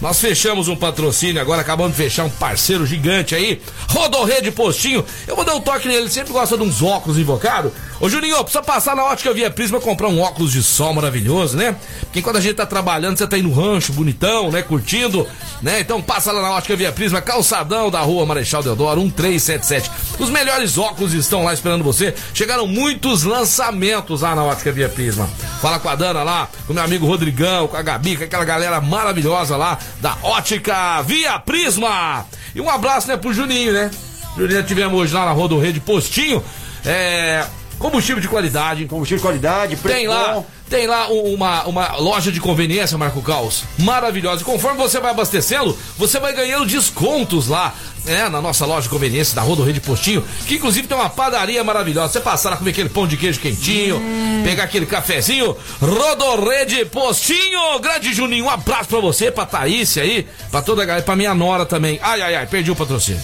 [0.01, 5.06] Nós fechamos um patrocínio, agora acabamos de fechar um parceiro gigante aí, Rodorrede Postinho.
[5.27, 7.71] Eu vou dar um toque nele, ele sempre gosta de uns óculos invocados.
[8.04, 11.74] Ô Juninho, precisa passar na ótica Via Prisma comprar um óculos de sol maravilhoso, né?
[12.02, 14.62] Porque quando a gente tá trabalhando, você tá aí no rancho, bonitão, né?
[14.62, 15.26] Curtindo,
[15.62, 15.80] né?
[15.80, 19.89] Então passa lá na ótica Via Prisma, calçadão da rua Marechal Deodoro, 1377.
[20.20, 22.13] Os melhores óculos estão lá esperando você.
[22.34, 25.30] Chegaram muitos lançamentos lá na ótica Via Prisma.
[25.62, 28.82] Fala com a Dana lá, com meu amigo Rodrigão, com a Gabi, com aquela galera
[28.82, 32.26] maravilhosa lá da ótica Via Prisma.
[32.54, 33.89] E um abraço, né, pro Juninho, né?
[34.38, 36.44] Juninho tivemos hoje lá na Rua do Rede Postinho.
[36.86, 37.46] É.
[37.84, 38.86] Combustível de qualidade.
[38.86, 40.46] Combustível de qualidade, preço Tem lá, bom.
[40.69, 44.41] tem lá um- uma, uma loja de conveniência, Marco Caos, maravilhosa.
[44.41, 48.89] E conforme você vai abastecendo, você vai ganhando descontos lá, né, na nossa loja de
[48.89, 52.13] conveniência da Rua do Rede Postinho, que inclusive tem uma padaria maravilhosa.
[52.13, 54.02] Você passar lá comer aquele pão de queijo quentinho,
[54.44, 60.62] pegar aquele cafezinho, Rodorrede Postinho, grande Juninho, um abraço pra você, pra Thaís aí, pra
[60.62, 62.00] toda a galera, pra minha nora também.
[62.02, 63.22] Ai, ai, ai, perdi o patrocínio.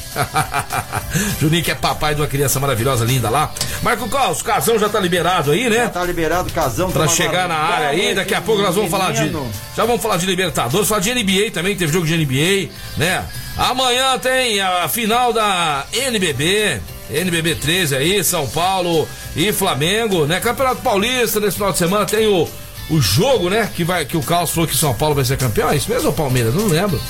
[1.40, 3.52] Juninho que é papai de uma criança maravilhosa, linda lá.
[3.82, 5.78] Marco Caos, o casão já tá liberado aí, né?
[5.78, 6.92] Já tá liberado, casão.
[6.92, 9.32] Pra tamo chegar na área aí, daqui a pouco nós vamos falar de.
[9.76, 13.26] Já vamos falar de Libertadores, falar de NBA também, teve jogo de NBA, né?
[13.60, 16.80] Amanhã tem a final da NBB,
[17.12, 20.40] NBB 13 aí, São Paulo e Flamengo, né?
[20.40, 22.48] Campeonato Paulista, nesse final de semana tem o,
[22.90, 23.70] o jogo, né?
[23.76, 25.70] Que, vai, que o Carlos falou que São Paulo vai ser campeão.
[25.70, 26.56] É isso mesmo ou Palmeiras?
[26.56, 27.02] Não lembro.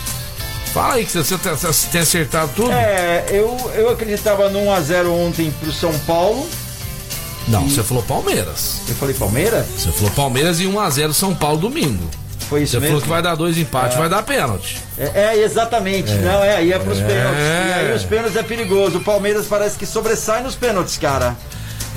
[0.73, 2.71] Fala aí que você, você, tem acertado tudo.
[2.71, 6.49] É, eu, eu acreditava no 1x0 ontem pro São Paulo.
[7.47, 8.81] Não, você falou Palmeiras.
[8.87, 9.67] Eu falei Palmeiras?
[9.77, 12.09] Você falou Palmeiras e 1x0 São Paulo domingo.
[12.49, 12.87] Foi isso Você mesmo?
[12.93, 14.81] falou que vai dar dois empates, vai dar pênalti.
[14.97, 16.11] É, é, exatamente.
[16.13, 17.03] Não, é, aí é pros É.
[17.05, 17.39] pênaltis.
[17.39, 18.97] E aí os pênaltis é perigoso.
[18.97, 21.35] O Palmeiras parece que sobressai nos pênaltis, cara.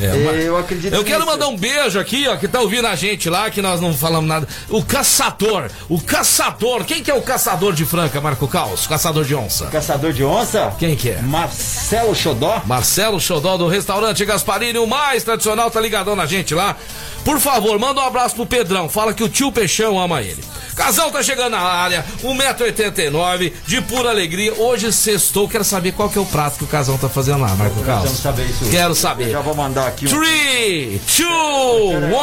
[0.01, 2.95] É, mas- eu acredito Eu quero mandar um beijo aqui, ó, que tá ouvindo a
[2.95, 4.49] gente lá, que nós não falamos nada.
[4.69, 6.85] O caçador, o caçador.
[6.85, 8.87] Quem que é o caçador de Franca, Marco Caos?
[8.87, 9.67] Caçador de onça.
[9.67, 10.73] Caçador de onça?
[10.79, 11.21] Quem que é?
[11.23, 12.63] Marcelo Xodó?
[12.67, 16.77] Marcelo Xodó do restaurante Gasparini, o mais tradicional, tá ligadão na gente lá.
[17.25, 18.89] Por favor, manda um abraço pro Pedrão.
[18.89, 20.43] Fala que o tio Peixão ama ele.
[20.75, 24.55] Casal tá chegando na área, 1,89m, de pura alegria.
[24.55, 27.55] Hoje sextou, quero saber qual que é o prato que o casal tá fazendo lá,
[27.55, 28.23] Marco Caos.
[28.71, 29.31] Quero saber.
[29.31, 30.21] Já vou mandar aqui um.
[30.21, 32.19] 3, 2, 1.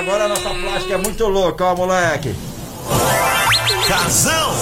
[0.00, 2.34] Agora a nossa plástica é muito louca, ó, moleque.
[3.88, 4.52] Casão!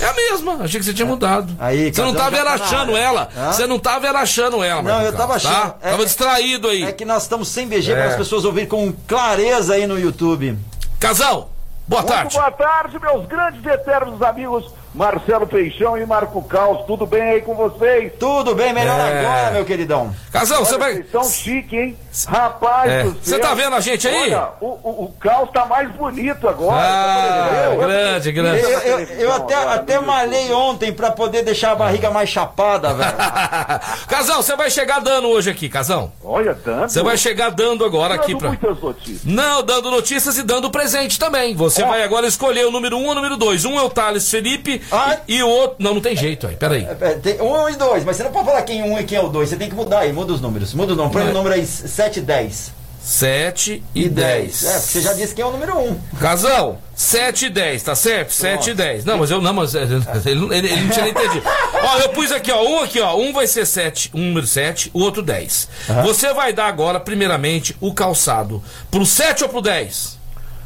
[0.00, 1.54] É a mesma, achei que você tinha mudado.
[1.60, 3.28] Aí, você não Casão tava tá achando ela.
[3.36, 3.52] Hã?
[3.52, 5.48] Você não tava achando ela, Não, eu tava Carlos, tá?
[5.50, 5.74] achando.
[5.80, 6.82] É- tava é- distraído aí.
[6.82, 7.94] É que nós estamos sem BG É.
[7.94, 10.58] para as pessoas ouvirem com clareza aí no YouTube.
[10.98, 11.50] Casal,
[11.86, 12.34] boa Muito tarde.
[12.36, 14.64] boa tarde, meus grandes e eternos amigos
[14.94, 16.84] Marcelo Peixão e Marco Caos.
[16.86, 18.12] Tudo bem aí com vocês?
[18.18, 19.20] Tudo bem, melhor É.
[19.20, 20.14] agora, meu queridão.
[20.30, 20.94] Casal, você vai.
[20.94, 21.96] Vocês são chique, hein?
[22.26, 23.04] Rapaz É.
[23.04, 23.40] Você céu.
[23.40, 24.22] tá vendo a gente aí?
[24.34, 26.76] Olha, o, o, o Caos tá mais bonito agora.
[26.78, 27.78] Ah, Tá vendo?
[27.80, 28.62] grande, Eu, grande.
[28.62, 33.12] eu, eu até, Agora, até malhei ontem pra poder deixar a barriga mais chapada, velho.
[34.08, 36.12] Casal, você vai chegar dando hoje aqui, Casal.
[36.22, 36.92] Olha, tanto.
[36.92, 38.48] Você vai chegar dando agora aqui Dando pra.
[38.48, 39.24] muitas notícias.
[39.24, 41.54] Não, dando notícias e dando presente também.
[41.54, 41.86] Você Ó.
[41.86, 43.64] vai agora escolher o número 1 um ou o número 2.
[43.64, 45.18] Um é o Thales Felipe Ah.
[45.26, 45.76] e, o outro.
[45.78, 46.56] Não, não tem jeito aí.
[46.56, 46.86] Peraí.
[47.00, 49.18] É, tem um e dois, mas você não pode falar quem é um e quem
[49.18, 49.48] é o dois.
[49.48, 50.74] Você tem que mudar aí, muda os números.
[50.74, 51.12] Muda o nome.
[51.12, 52.82] Põe o número aí 7 e 10.
[53.02, 54.64] 7 e 10.
[54.64, 55.98] É, porque você já disse que é o número 1.
[56.20, 58.32] Casão, 7 e 10, tá certo?
[58.32, 59.04] 7 e 10.
[59.04, 61.42] Não, mas eu não, mas ele, ele, ele não tinha nem entendido.
[61.82, 63.16] Ó, eu pus aqui, ó, um aqui, ó.
[63.16, 65.68] Um vai ser 7, um número 7, o outro 10.
[66.04, 70.21] Você vai dar agora, primeiramente, o calçado pro 7 ou pro 10?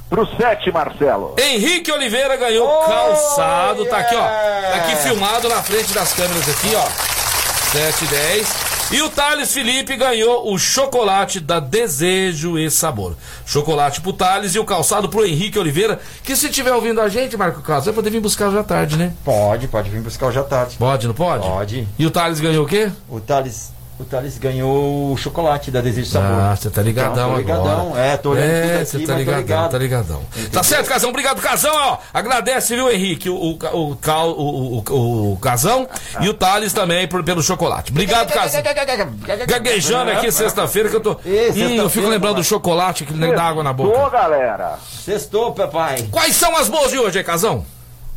[0.09, 1.35] Pro 7, Marcelo.
[1.38, 4.19] Henrique Oliveira ganhou Oh, calçado, tá aqui, ó.
[4.19, 4.69] yeah.
[4.71, 6.87] Tá aqui filmado na frente das câmeras aqui, ó.
[7.73, 8.66] 7 e 10.
[8.92, 13.16] E o Thales Felipe ganhou o chocolate da Desejo e Sabor.
[13.45, 17.37] Chocolate pro Thales e o calçado pro Henrique Oliveira, que se tiver ouvindo a gente,
[17.37, 19.12] Marco Carlos, vai poder vir buscar hoje à tarde, né?
[19.25, 20.77] Pode, pode vir buscar hoje à tarde.
[20.79, 21.45] Pode, não pode?
[21.45, 21.88] Pode.
[21.99, 22.92] E o Thales ganhou o quê?
[23.09, 26.30] O Thales, o Thales ganhou o chocolate da Desejo de Sabor.
[26.38, 27.80] Ah, você tá ligadão Então, ligadão.
[27.88, 28.00] agora.
[28.00, 29.70] É, tô olhando tudo É, aqui, você tá ligadão, ligado.
[29.70, 30.22] tá ligadão.
[30.52, 31.09] Tá certo, Casão?
[31.11, 31.98] Obrigado, Casão, ó.
[32.12, 35.88] Agradece, viu, Henrique, o, o, o, o, o, o Casão
[36.20, 37.90] e o Thales também por- pelo chocolate.
[37.90, 38.62] Obrigado, Casão.
[39.46, 41.12] Gaguejando aqui sexta-feira que eu tô.
[41.24, 44.11] Ih, Hum, eu fico lembrando do chocolate que nem dá água na boca.
[44.11, 44.74] galera.
[45.04, 46.06] Sextou, papai.
[46.11, 47.64] Quais são as boas de hoje, aí, Casão?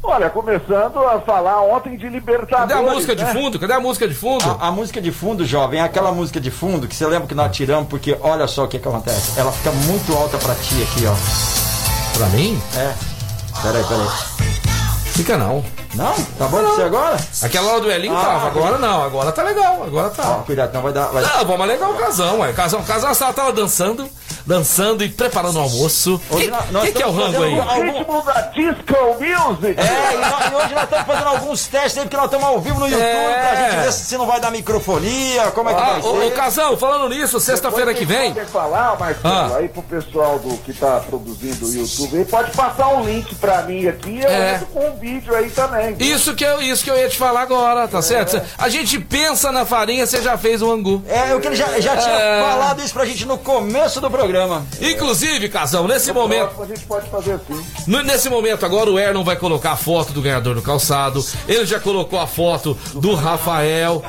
[0.01, 2.73] Olha, começando a falar ontem de Libertadores.
[2.73, 3.33] Cadê a música de né?
[3.33, 3.59] fundo?
[3.59, 4.57] Cadê a música de fundo?
[4.59, 7.35] A, a música de fundo, jovem, é aquela música de fundo que você lembra que
[7.35, 9.37] nós tiramos, porque olha só o que, que acontece.
[9.39, 12.17] Ela fica muito alta pra ti aqui, ó.
[12.17, 12.59] Pra mim?
[12.75, 12.93] É.
[13.61, 14.07] Peraí, peraí.
[15.13, 15.63] Fica não.
[15.95, 16.13] Não?
[16.13, 17.17] Tá bom pra você agora?
[17.41, 20.43] Aquela hora do Elinho Ah, tava, agora não, agora tá legal, agora Ó, tá.
[20.45, 21.07] cuidado, não vai dar.
[21.07, 21.23] Vai...
[21.23, 22.53] Ah, vamos alegar o casão, ué.
[22.53, 24.07] Casão, casão tava, tava dançando,
[24.45, 26.21] dançando e preparando o almoço.
[26.29, 26.47] O que,
[26.87, 27.53] que, que é o rango aí?
[27.53, 29.79] ritmo da Disco Music.
[29.79, 32.59] É, e, nós- e hoje nós estamos fazendo alguns testes aí, porque nós estamos ao
[32.59, 33.47] vivo no YouTube, É.
[33.51, 36.27] pra gente ver se, não vai dar microfonia, como é que Ah, vai ô, ser.
[36.27, 38.33] ô, Casão, falando nisso, sexta-feira que vem.
[38.33, 39.57] Pode falar, Marcelo, Ah.
[39.57, 43.61] aí pro pessoal do que tá produzindo o YouTube aí, pode passar um link pra
[43.63, 44.55] mim aqui, eu É.
[44.55, 45.93] entro com um vídeo aí também.
[45.93, 46.15] viu?
[46.15, 48.41] Isso que, eu, isso que eu ia te falar agora, tá certo?
[48.57, 51.03] A gente pensa na farinha, você já fez o angu.
[51.07, 52.41] É, o que ele já, já tinha É.
[52.41, 54.38] falado isso pra gente no começo do programa.
[54.81, 56.61] Inclusive, Casão, nesse momento.
[56.61, 57.65] A gente pode fazer assim.
[57.87, 61.23] No- Nesse momento agora o Ernon vai colocar a foto do ganhador do calçado.
[61.47, 64.03] Ele já colocou a foto do Rafael,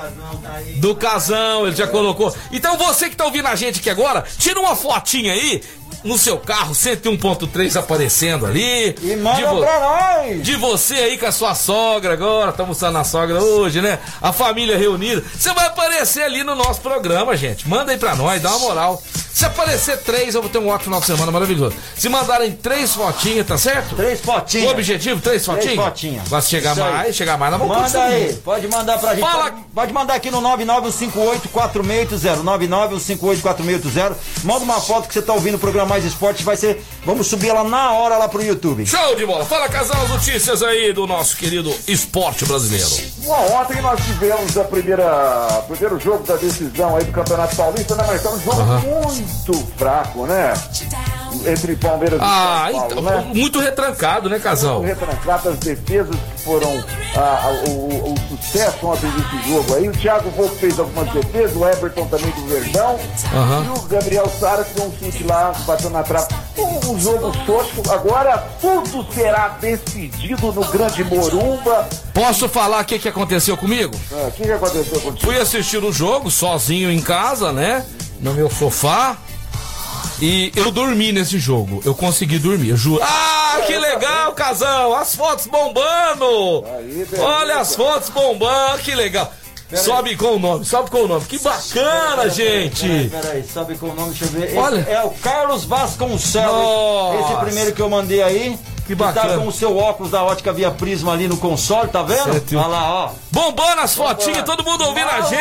[0.77, 2.35] do Casão, ele já colocou.
[2.53, 5.62] Então você que tá ouvindo a gente aqui agora, tira uma fotinha aí
[6.03, 8.95] no seu carro 101.3 aparecendo ali.
[9.03, 10.43] E manda de, pra nós!
[10.43, 13.99] de você aí com a sua sogra agora, estamos usando a sogra hoje, né?
[14.23, 15.23] A família reunida.
[15.37, 17.69] Você vai aparecer ali no nosso programa, gente.
[17.69, 19.03] Manda aí pra nós, dá uma moral.
[19.33, 21.75] Se aparecer três, eu vou ter um ótimo final de semana maravilhoso.
[21.97, 23.95] Se mandarem três fotinhas, tá certo?
[23.95, 24.71] Três O fotinhas.
[24.71, 25.77] objetivo, três fotinhas?
[25.77, 26.29] fotinhas.
[26.29, 28.14] Vai chegar mais, chegar mais, nós vamos Manda conseguir.
[28.25, 29.21] aí, pode mandar pra gente.
[29.21, 29.51] Fala.
[29.51, 32.44] Pode, pode mandar aqui no 991584680.
[32.44, 34.14] 991584680.
[34.44, 36.44] Manda uma foto que você tá ouvindo o programa Mais Esporte.
[36.44, 36.85] Vai ser.
[37.04, 38.87] Vamos subir ela na hora lá pro YouTube.
[38.87, 39.44] Show de bola.
[39.44, 42.88] Fala, casal, as notícias aí do nosso querido esporte brasileiro.
[43.24, 48.04] Bom, ontem nós tivemos a primeira, primeiro jogo da decisão aí do Campeonato Paulista, né,
[48.06, 48.37] Marcelo?
[48.37, 50.52] Um jogo muito fraco, né?
[51.47, 53.31] Entre Palmeiras Ah, e São Paulo, então, né?
[53.35, 54.81] muito retrancado, né, casal?
[54.83, 56.85] retrancadas defesas que foram
[57.16, 59.88] ah, ah, o, o- sucesso ontem desse jogo aí.
[59.88, 62.99] O Thiago Volpe fez algumas defesas, o Everton também do Verdão.
[63.35, 63.64] Aham.
[63.66, 66.29] E o Gabriel Sara que deu um chute lá, bateu na trave.
[66.59, 67.83] Um, um jogo xoxo.
[67.93, 71.88] Agora tudo será decidido no Grande Morumba.
[72.14, 73.95] Posso falar o que, que aconteceu comigo?
[74.12, 75.25] Ah, O que, que aconteceu contigo?
[75.27, 77.85] Fui assistir o jogo sozinho em casa, né?
[78.21, 79.16] No meu sofá.
[80.21, 81.81] E eu dormi nesse jogo.
[81.85, 83.03] Eu consegui dormir, eu juro.
[83.03, 84.95] Ah, que legal, casal!
[84.97, 86.65] As fotos bombando!
[86.77, 87.07] Aí.
[87.19, 89.33] Olha as fotos bombando, que legal!
[89.77, 91.25] Sobe com o nome, sobe com o nome.
[91.27, 92.87] Que bacana, gente!
[92.87, 94.11] Peraí, peraí, sabe qual o nome?
[94.11, 94.49] Deixa eu ver.
[94.49, 94.81] Esse Olha.
[94.81, 96.53] É o Carlos Vasconcelos.
[96.53, 97.33] Nossa.
[97.33, 98.59] Esse primeiro que eu mandei aí.
[98.90, 99.38] Que Tá bacana.
[99.38, 102.42] com o seu óculos da ótica via prisma ali no console, tá vendo?
[102.59, 103.11] Olha lá, ó.
[103.31, 105.40] Bombando as fotinhas, todo mundo ouvindo a gente!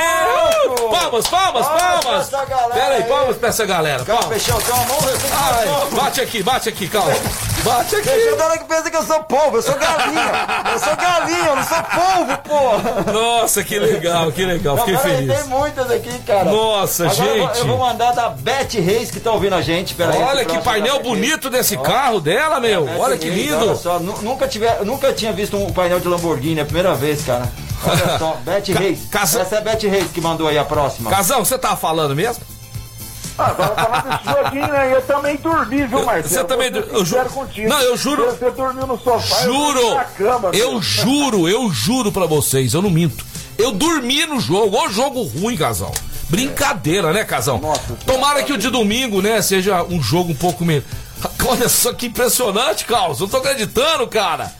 [0.67, 2.29] Uh, Palmas, palmas, Palmas palmas!
[2.71, 3.09] Pera aí, aí.
[3.09, 4.03] palmas pra essa galera.
[4.05, 4.27] Calma.
[4.27, 5.67] Peixão, tem uma mão recém Ai,
[5.99, 7.11] bate aqui, bate aqui, calma.
[7.63, 8.09] Bate aqui.
[8.09, 10.31] Peixão, hora que pensa que eu sou polvo, eu sou galinha.
[10.71, 13.11] Eu sou galinha, eu não sou polvo, pô.
[13.11, 15.39] Nossa, que legal, que legal, fiquei feliz.
[15.39, 16.45] Tem muitas aqui, cara.
[16.45, 17.59] Nossa, Agora gente.
[17.59, 19.95] Eu vou mandar da Beth Reis que tá ouvindo a gente.
[19.95, 22.85] Peraí, Olha esse que painel da bonito desse carro dela, meu.
[22.85, 23.38] Beth Olha que lindo.
[23.51, 26.93] Olha só, nu- nunca, tiver, nunca tinha visto um painel de Lamborghini, é a primeira
[26.95, 27.49] vez, cara.
[27.85, 28.99] Olha só, Beth Reis.
[29.09, 31.09] casa- Essa é a Beth Reis que mandou aí a próxima.
[31.09, 32.43] Casão, você tava falando mesmo?
[33.37, 34.93] Ah, tava falando desse joguinho, né?
[34.93, 36.27] Eu também dormi, viu, Marcelo?
[36.27, 37.69] Você também eu juro- contigo.
[37.69, 39.79] Não, eu juro- Você dormiu no sofá, eu Juro!
[39.81, 40.49] dormi na cama.
[40.53, 40.81] Eu viu?
[40.81, 43.25] juro, eu juro pra vocês, eu não minto.
[43.57, 45.93] Eu dormi no jogo, ô jogo ruim, casal.
[46.29, 47.57] Brincadeira, né, casal?
[47.59, 50.83] Nossa, Tomara que o de domingo, né, seja um jogo um pouco meio.
[51.47, 53.19] Olha só que impressionante, Carlos.
[53.19, 54.51] Eu tô acreditando, cara.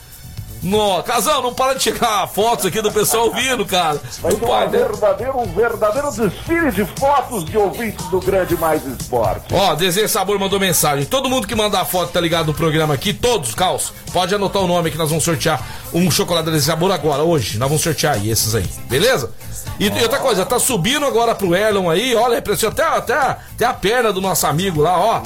[0.62, 4.00] No, casal, não para de chegar fotos aqui do pessoal ouvindo, cara.
[4.22, 8.86] Vai Não para, um verdadeiro, um verdadeiro desfile de fotos de ouvintes do Grande Mais
[8.86, 9.54] Esporte.
[9.54, 11.06] Ó, Desejo Sabor mandou mensagem.
[11.06, 14.68] Todo mundo que mandar foto tá ligado no programa aqui, todos, Caos, pode anotar o
[14.68, 17.58] nome que nós vamos sortear um chocolate Desejo Sabor agora, hoje.
[17.58, 19.32] Nós vamos sortear aí, esses aí, beleza?
[19.80, 23.66] E, e outra coisa, tá subindo agora pro Erlon aí, olha, impressionou até, até, até
[23.66, 25.22] a perna do nosso amigo lá, ó.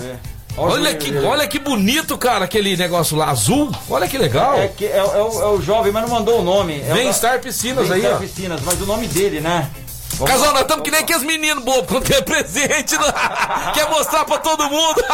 [0.55, 3.71] Olha que, olha que bonito, cara, aquele negócio lá, azul.
[3.89, 4.55] Olha que legal.
[4.55, 6.79] É, que é, é o, é o jovem, mas não mandou o nome.
[6.81, 8.19] É da- Piscinas aí, Bem-Estar ó.
[8.19, 9.69] Piscinas, mas o nome dele, né?
[10.15, 10.53] Vamos Casal, lá.
[10.53, 13.11] nós estamos que nem aqueles meninos bobos, quando quer presente, não-
[13.73, 15.03] quer mostrar pra todo mundo.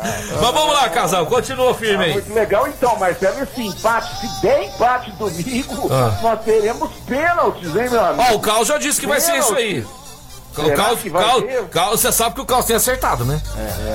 [0.00, 2.12] Mas vamos lá, casal, continua firme aí.
[2.12, 3.42] Muito legal, então, Marcelo.
[3.42, 6.16] Esse empate, se der empate domingo, Ah.
[6.22, 8.24] nós teremos pênaltis, hein, meu amigo?
[8.30, 9.84] Ó, o Carlos já disse que vai ser isso aí.
[10.58, 11.44] O Carlos, Carlos-?
[11.70, 13.40] Carlos, você sabe que o Carlos tem acertado, né?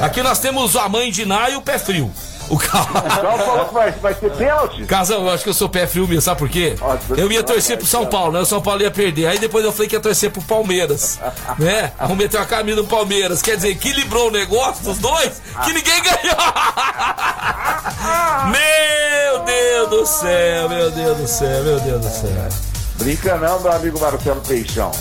[0.02, 2.12] Aqui nós temos a mãe de Ná e o pé frio.
[2.50, 2.94] O Carlos.
[3.46, 4.86] Falou que vai, vai ter pênalti?
[4.86, 6.76] Casal, eu acho que eu sou pé frio mesmo, sabe por quê?
[7.16, 8.40] Eu ia torcer pro São Paulo, né?
[8.40, 9.28] O São Paulo ia perder.
[9.28, 11.20] Aí depois eu falei que ia torcer pro Palmeiras.
[11.60, 11.92] Né?
[12.00, 13.42] Vamos meter uma camisa no Palmeiras.
[13.42, 16.36] Quer dizer, equilibrou o negócio dos dois que ninguém ganhou.
[18.52, 22.50] Meu Deus do céu, meu Deus do céu, meu Deus do céu.
[22.98, 24.92] Brinca não, meu amigo Marcelo Peixão.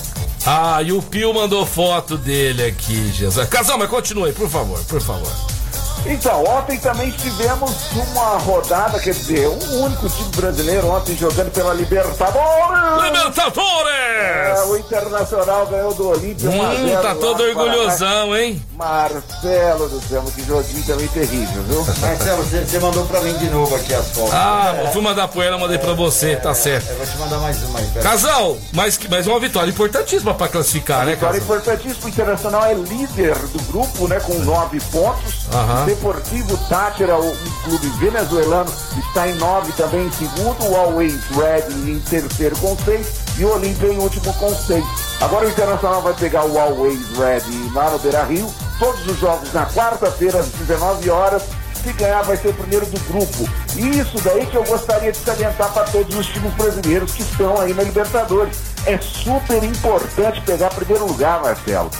[0.45, 3.49] Ah, e o Pio mandou foto dele aqui, Jesus.
[3.49, 5.31] Casal, mas continue, por favor, por favor.
[6.05, 11.73] Então, ontem também tivemos uma rodada, quer dizer, um único time brasileiro ontem jogando pela
[11.73, 13.05] Libertadores.
[13.05, 14.61] É, Libertadores!
[14.69, 18.61] o Internacional ganhou do Olímpia 1 a Hum, 0 tá todo orgulhosão, hein?
[18.83, 21.85] Marcelo do céu, que joguinho também terrível, viu?
[22.01, 24.33] Marcelo, você, você mandou pra mim de novo aqui as fotos.
[24.35, 26.89] Ah, eu fui mandar pra ela, mandei pra você, tá certo.
[26.91, 28.03] Eu vou te mandar mais uma aí, pera.
[28.11, 31.59] Casal, mas, uma vitória importantíssima pra classificar, né, Vitória Casal?
[31.59, 35.47] importantíssima, o Internacional é líder do grupo, né, com nove pontos.
[35.53, 35.85] Aham.
[35.85, 38.73] Deportivo Tátira, o- um clube venezuelano,
[39.07, 40.65] está em nove também em segundo.
[40.69, 43.07] O Always Red em terceiro com seis.
[43.39, 44.85] E o Olímpia em último com seis.
[45.21, 47.43] Agora o Internacional vai pegar o Always Red
[47.75, 48.53] lá no Beira Rio.
[48.83, 51.45] Todos os jogos na quarta-feira, às 19 horas.
[51.85, 53.49] Se ganhar, vai ser o primeiro do grupo.
[53.77, 57.61] E isso daí que eu gostaria de salientar para todos os times brasileiros que estão
[57.61, 58.57] aí na Libertadores.
[58.85, 61.91] É super importante pegar primeiro lugar, Marcelo.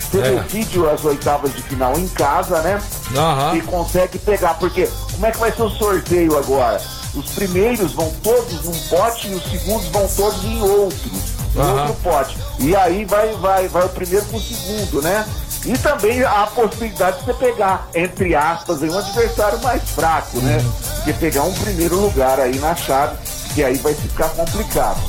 [0.00, 0.30] Você É.
[0.40, 2.82] decide as oitavas de final em casa, né?
[3.16, 3.56] Aham.
[3.56, 4.54] E consegue pegar.
[4.54, 6.80] Porque como é que vai ser o sorteio agora?
[7.14, 11.10] Os primeiros vão todos num pote e os segundos vão todos em outro.
[11.56, 11.82] Aham.
[11.82, 12.36] outro pote.
[12.58, 15.26] E aí vai, vai, vai o primeiro com o segundo, né?
[15.64, 20.56] E também a possibilidade de você pegar, entre aspas, um adversário mais fraco, né?
[20.58, 20.72] Uhum.
[20.96, 23.16] Porque pegar um primeiro lugar aí na chave,
[23.54, 25.00] que aí vai ficar complicado.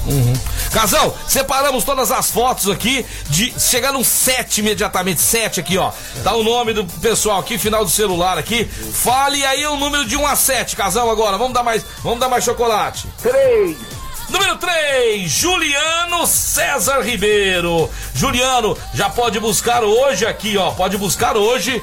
[0.72, 5.92] Casal, separamos todas as fotos aqui de chegar num 7 imediatamente, 7 aqui, ó.
[6.24, 8.66] Tá o nome do pessoal aqui, final do celular aqui.
[8.66, 11.38] Fale aí o número de 1 a 7, casal agora.
[11.38, 13.08] Vamos dar mais, vamos dar mais chocolate.
[13.22, 13.93] Três!
[14.34, 17.88] Número 3, Juliano César Ribeiro.
[18.16, 20.72] Juliano, já pode buscar hoje aqui, ó.
[20.72, 21.80] Pode buscar hoje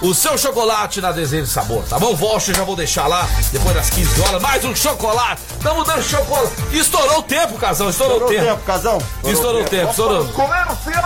[0.00, 2.14] o seu chocolate na Desejo de Sabor, tá bom?
[2.14, 4.40] Voucher já vou deixar lá depois das 15 horas.
[4.42, 5.42] Mais um chocolate.
[5.56, 6.52] Estamos dando chocolate.
[6.72, 7.90] Estourou o tempo, casal.
[7.90, 8.46] Estourou, Estourou o tempo.
[8.46, 9.02] tempo, casal.
[9.24, 10.24] Estourou o tempo, estourou.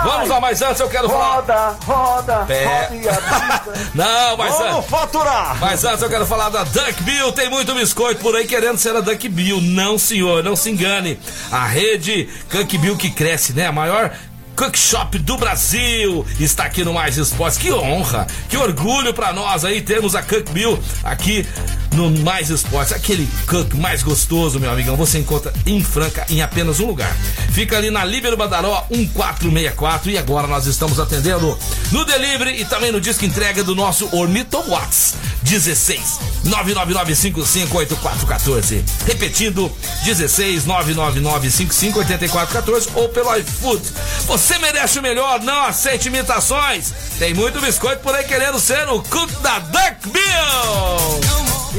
[0.04, 1.36] Vamos lá, mas antes eu quero falar.
[1.36, 2.64] Roda, roda, Pé.
[2.64, 3.90] roda e a vida.
[3.94, 4.90] Não, mas Vamos antes.
[4.90, 5.56] faturar!
[5.60, 7.32] Mas antes eu quero falar da Duck Bill.
[7.32, 9.60] Tem muito biscoito por aí querendo ser a Duck Bill.
[9.60, 11.18] Não, senhor, não se engane.
[11.50, 13.66] A rede Duck Bill que cresce, né?
[13.66, 14.12] A maior
[14.56, 17.58] Cook Shop do Brasil está aqui no Mais Esportes.
[17.58, 21.46] Que honra, que orgulho pra nós aí termos a Cook Bill aqui
[21.92, 22.92] no Mais Esportes.
[22.92, 24.96] Aquele cook mais gostoso, meu amigão.
[24.96, 27.14] Você encontra em Franca em apenas um lugar.
[27.52, 31.58] Fica ali na Líbero Badaró 1464 e agora nós estamos atendendo
[31.90, 38.82] no delivery e também no disco entrega do nosso Ornito Watts 16 999558414.
[39.06, 39.70] Repetindo
[40.04, 43.82] 16 999558414 ou pelo iFood.
[44.26, 46.92] Você merece o melhor, não aceite imitações.
[47.18, 50.22] Tem muito biscoito por aí querendo ser o cook da Duck Bill.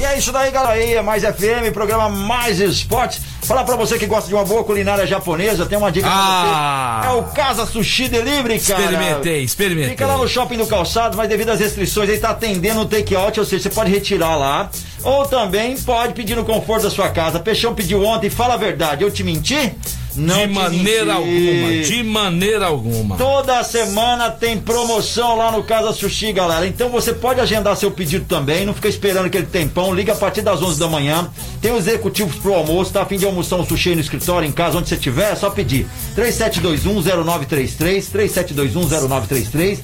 [0.04, 0.74] E é isso daí, galera.
[0.74, 3.22] Aí é mais FM, programa Mais Esporte.
[3.44, 7.00] Falar pra você que gosta de uma boa culinária japonesa, tem uma dica Ah.
[7.02, 7.18] pra você.
[7.18, 8.82] É o Casa Sushi Delivery, cara.
[8.84, 9.92] Experimentei, experimentei.
[9.92, 13.40] Fica lá no shopping do calçado, mas devido às restrições, ele tá atendendo o take-out,
[13.40, 14.70] ou seja, você pode retirar lá.
[15.04, 17.40] Ou também pode pedir no conforto da sua casa.
[17.40, 19.04] Peixão pediu ontem, fala a verdade.
[19.06, 19.72] Eu te menti?
[20.16, 23.18] Não de maneira alguma, de maneira alguma.
[23.18, 26.68] Toda semana tem promoção lá no Casa Sushi, galera.
[26.68, 29.94] Então você pode agendar seu pedido também, não fica esperando aquele tempão.
[29.94, 31.30] Liga a partir das 11 da manhã.
[31.62, 34.52] Tem os executivos pro almoço, tá a fim de almoçar um sushi no escritório, em
[34.52, 35.88] casa, onde você estiver, é só pedir.
[36.16, 39.80] 3721-0933, 3721-0933.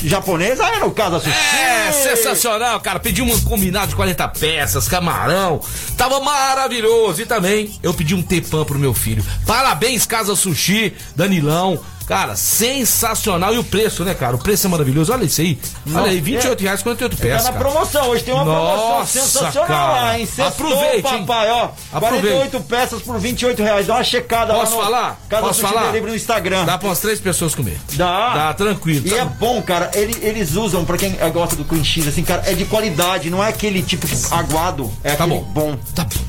[0.03, 1.37] Japonesa é no Casa Sushi.
[1.37, 2.99] É, sensacional, cara.
[2.99, 5.61] Pedi um combinado de 40 peças, camarão.
[5.97, 7.23] Tava maravilhoso.
[7.23, 9.25] E também eu pedi um tepã pro meu filho.
[9.47, 11.79] Parabéns, Casa Sushi, Danilão.
[12.15, 13.55] Cara, sensacional.
[13.55, 14.37] E o preço, né, cara?
[14.37, 15.13] O preço é maravilhoso.
[15.13, 15.59] Olha isso aí.
[15.95, 17.45] Olha aí, 28 reais, 48 Tá peças.
[17.45, 17.65] na cara.
[17.65, 19.93] promoção, hoje tem uma promoção Nossa, sensacional cara.
[19.93, 20.27] lá, hein?
[20.27, 21.69] Sextou, Aproveite, papai, ó.
[21.93, 22.27] Aproveite.
[22.37, 23.87] 48 peças por 28 reais.
[23.87, 25.21] Dá uma checada Posso lá no falar?
[25.29, 25.87] Casa Posso falar?
[25.87, 26.65] Delivery no Instagram.
[26.65, 27.79] Dá pra umas três pessoas comer.
[27.95, 28.35] Dá.
[28.35, 29.07] Dá, tranquilo.
[29.07, 29.91] E Tá- é bom, cara.
[29.95, 33.31] Ele- eles usam, pra quem gosta do cream cheese, assim, cara, é de qualidade.
[33.31, 34.91] Não é aquele tipo aguado.
[35.03, 35.45] É Tá aquele bom.
[35.45, 36.22] Tá bom, tá bom.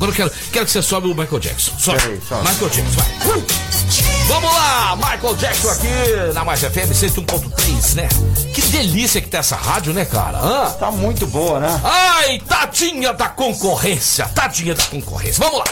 [0.00, 1.72] Agora eu quero, quero que você sobe o Michael Jackson.
[1.78, 2.00] Sobe.
[2.00, 2.48] Peraí, sobe.
[2.48, 3.36] Michael Jackson, vai.
[3.36, 3.46] Uh!
[4.28, 8.08] Vamos lá, Michael Jackson aqui na Mais FM 101.3, né?
[8.54, 10.38] Que delícia que tá essa rádio, né, cara?
[10.38, 10.70] Hã?
[10.70, 11.80] Tá muito boa, né?
[11.84, 15.44] Ai, tadinha da concorrência, tadinha da concorrência.
[15.44, 15.64] Vamos lá.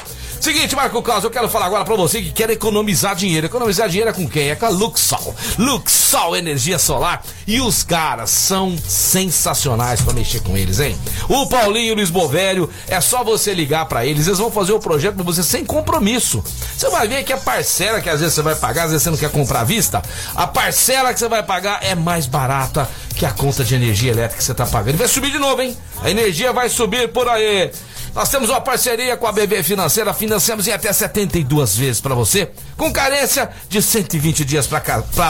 [0.49, 3.45] Seguinte, Marco Carlos, eu quero falar agora pra você que quer economizar dinheiro.
[3.45, 4.49] Economizar dinheiro é com quem?
[4.49, 5.37] É com a Luxol.
[5.59, 7.23] Luxol Energia Solar.
[7.47, 10.97] E os caras são sensacionais pra mexer com eles, hein?
[11.29, 14.27] O Paulinho e o Luiz Bovério, é só você ligar pra eles.
[14.27, 16.43] Eles vão fazer o projeto pra você sem compromisso.
[16.75, 19.11] Você vai ver que a parcela que às vezes você vai pagar, às vezes você
[19.11, 20.01] não quer comprar à vista,
[20.35, 24.39] a parcela que você vai pagar é mais barata que a conta de energia elétrica
[24.39, 24.95] que você tá pagando.
[24.95, 25.77] E vai subir de novo, hein?
[26.01, 27.71] A energia vai subir por aí.
[28.15, 32.51] Nós temos uma parceria com a BB Financeira, financiamos em até 72 vezes pra você,
[32.77, 34.81] com carência de 120 dias pra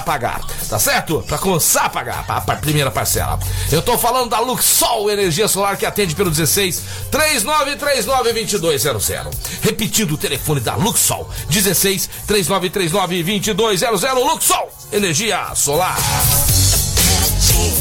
[0.02, 1.22] pagar, tá certo?
[1.26, 3.38] Pra começar a pagar a, pa- primeira parcela.
[3.70, 9.36] Eu tô falando da Luxol Energia Solar que atende pelo 16 3939 2200.
[9.62, 14.02] Repetindo o telefone da Luxol, 16 3939 2200.
[14.14, 15.96] Luxol Energia Solar.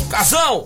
[0.09, 0.65] Casão,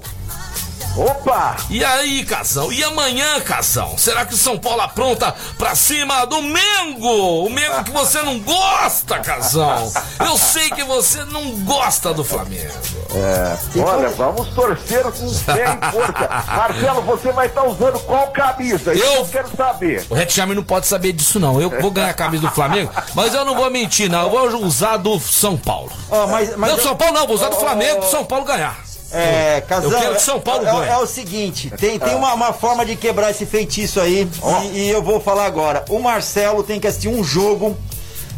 [0.95, 1.55] Opa!
[1.69, 2.71] e aí, Casão?
[2.71, 3.97] E amanhã, Casão?
[3.97, 7.45] Será que o São Paulo apronta pra cima do Mengo?
[7.45, 9.89] O Mengo que você não gosta, Casão.
[10.19, 12.73] Eu sei que você não gosta do Flamengo.
[13.15, 16.45] É, olha, vamos torcer com fé e força.
[16.57, 18.93] Marcelo, você vai estar usando qual camisa?
[18.93, 20.05] Isso Eu- eu quero saber.
[20.09, 21.59] O Red Charme não pode saber disso, não.
[21.61, 24.23] Eu vou ganhar a camisa do Flamengo, mas eu não vou mentir, não.
[24.23, 25.91] Eu vou usar do São Paulo.
[26.09, 28.09] Ó, mas, mas não, do eu- São Paulo não, vou usar do Flamengo ó, pro
[28.11, 28.77] São Paulo ganhar.
[29.13, 30.89] É, Casão, Eu quero que São Paulo é, ganhe.
[30.89, 34.27] é, é o seguinte, tem, tem uma, uma forma de quebrar esse feitiço aí,
[34.73, 35.83] e, e eu vou falar agora.
[35.89, 37.77] O Marcelo tem que assistir um jogo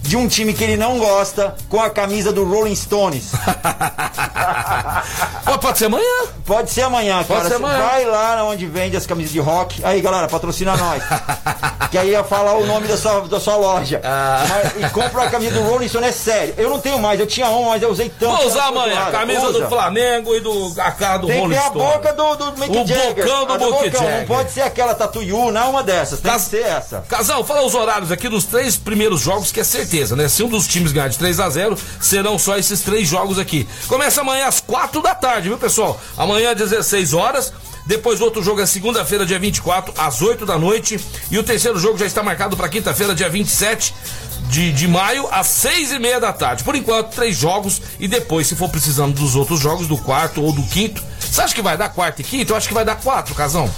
[0.03, 3.31] de um time que ele não gosta com a camisa do Rolling Stones.
[5.45, 6.03] Pô, pode ser amanhã?
[6.45, 7.47] Pode ser amanhã, cara.
[7.47, 7.81] ser amanhã.
[7.81, 9.83] Vai lá onde vende as camisas de rock.
[9.83, 11.01] Aí, galera, patrocina nós.
[11.89, 14.01] que aí ia falar o nome da sua, da sua loja.
[14.03, 14.45] Ah.
[14.49, 16.53] Mas- e compra a camisa do Rolling Stone, é sério.
[16.57, 18.35] Eu não tenho mais, eu tinha uma, mas eu usei tanto.
[18.35, 18.95] Vou usar que foi amanhã.
[18.95, 19.11] doada.
[19.11, 19.59] Camisa Usa.
[19.61, 22.57] do Flamengo e do, a cara do Tem que Rolling ter a boca do, do
[22.59, 23.25] Mick O Jagger.
[23.25, 24.19] bocão do A Mick Jagger.
[24.19, 26.19] Não pode ser aquela tatuiu, não é uma dessas.
[26.19, 27.03] Tem Cas- que ser essa.
[27.07, 30.27] Casal, fala os horários aqui dos três primeiros jogos, que é certeza, né?
[30.27, 33.67] Se um dos times ganhar de 3 a 0 serão só esses três jogos aqui.
[33.87, 35.99] Começa amanhã às 4 da tarde, viu, pessoal?
[36.17, 37.53] Amanhã às 16 horas.
[37.85, 40.99] Depois outro jogo é segunda-feira, dia 24, às 8 da noite.
[41.29, 43.93] E o terceiro jogo já está marcado para quinta-feira, dia 27
[44.49, 46.63] de, de maio, às 6 e meia da tarde.
[46.63, 47.81] Por enquanto, três jogos.
[47.99, 51.03] E depois, se for precisando dos outros jogos, do quarto ou do quinto.
[51.19, 52.53] Você acha que vai dar quarto e quinto?
[52.53, 53.69] Eu acho que vai dar quatro, Casão.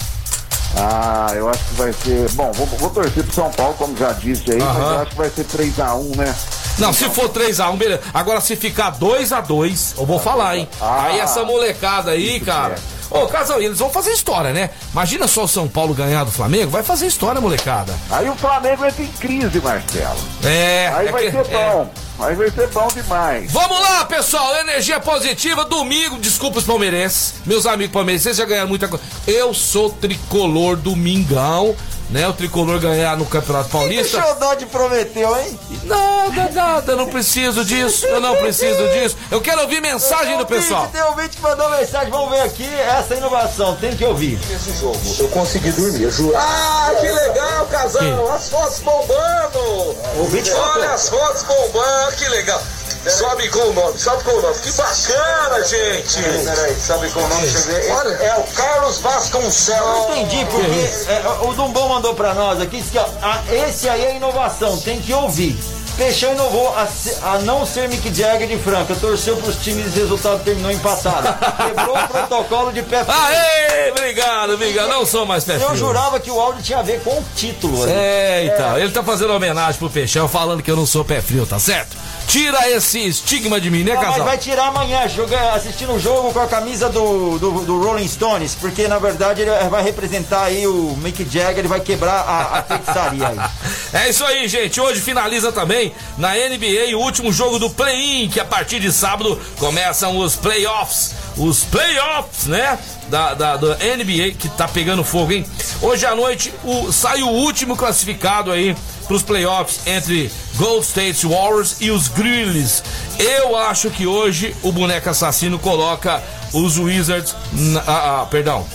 [0.77, 2.29] Ah, eu acho que vai ser.
[2.31, 4.93] Bom, vou, vou torcer pro São Paulo, como já disse aí, mas Aham.
[4.93, 6.35] eu acho que vai ser 3x1, né?
[6.77, 8.01] Não, se for 3x1, beleza.
[8.13, 10.67] Agora, se ficar 2x2, eu vou falar, hein?
[10.81, 12.75] Ah, aí essa molecada aí, cara.
[13.23, 14.69] Ô, Casal, eles vão fazer história, né?
[14.91, 17.93] Imagina só o São Paulo ganhar do Flamengo, vai fazer história, molecada.
[18.11, 20.19] Aí o Flamengo entra em crise, Marcelo.
[20.43, 20.91] É.
[20.95, 21.69] Aí é vai que- ser é.
[21.71, 21.89] bom.
[22.17, 23.51] Aí vai ser bom demais.
[23.51, 24.55] Vamos lá, pessoal.
[24.57, 26.17] Energia positiva, domingo.
[26.17, 27.33] Desculpa os palmeirenses.
[27.45, 29.03] Meus amigos palmeirenses, já ganharam muita coisa.
[29.27, 31.75] Eu sou tricolor domingão,
[32.09, 32.27] né?
[32.27, 34.17] O tricolor ganhar no Campeonato Paulista.
[34.17, 35.59] Eu dar de prometeu, hein?
[35.83, 38.05] Nada, nada, eu não preciso disso.
[38.05, 39.17] Eu não preciso disso.
[39.31, 40.87] Eu quero ouvir mensagem do Tem pessoal.
[40.87, 44.39] Tem ouvinte que mandou mensagem, vamos ver aqui essa inovação, tem que ouvir.
[44.53, 44.99] esse jogo.
[45.19, 46.35] Eu consegui dormir, eu juro.
[46.37, 48.31] Ah, que legal, casal!
[48.31, 49.95] As fotos bombando!
[50.17, 52.61] Ouvinte Olha as fotos bombando, que legal!
[53.09, 54.55] Sobe com o nome, sobe com o nome.
[54.59, 56.23] Que bacana, gente!
[56.43, 57.41] Peraí, sabe qual o nome?
[57.41, 57.91] Deixa eu ver.
[57.91, 58.13] Olha.
[58.15, 60.09] É o Carlos Vasconcelos.
[60.09, 63.87] Eu entendi, porque é, o Dumbão mandou pra nós aqui, disse que ó, ah, esse
[63.87, 65.57] aí é inovação, tem que ouvir.
[65.97, 66.87] Peixão inovou a,
[67.23, 68.93] a não ser Mick Jagger de Franca.
[68.95, 71.27] Torceu pros times e o resultado terminou empatado.
[71.55, 73.17] Quebrou o protocolo de pé frio.
[73.17, 74.89] Aê, obrigado, obrigado.
[74.89, 77.83] Não sou mais pé Eu jurava que o áudio tinha a ver com o título.
[77.83, 77.93] ali.
[77.93, 81.45] É, então, ele tá fazendo homenagem pro Peixão, falando que eu não sou pé frio,
[81.45, 81.95] tá certo?
[82.27, 84.25] Tira esse estigma de mim, né, Ah, mas casal?
[84.25, 88.55] vai tirar amanhã, jogar, assistindo o jogo com a camisa do, do, do Rolling Stones,
[88.59, 92.63] porque na verdade ele vai representar aí o Mick Jagger, ele vai quebrar a, a
[92.63, 93.37] feitiçaria aí.
[93.93, 94.81] É isso aí, gente.
[94.81, 99.39] Hoje finaliza também na NBA o último jogo do play-in, que a partir de sábado
[99.57, 101.13] começam os playoffs.
[101.37, 102.77] Os playoffs, né?
[103.07, 105.45] Da, da, da NBA, que tá pegando fogo, hein?
[105.81, 111.77] Hoje à noite o, sai o último classificado aí pros playoffs entre Gold State Warriors
[111.79, 112.83] e os Grizzlies.
[113.19, 116.21] Eu acho que hoje o boneco assassino coloca
[116.53, 117.35] os Wizards.
[117.53, 118.65] na- ah, ah, perdão.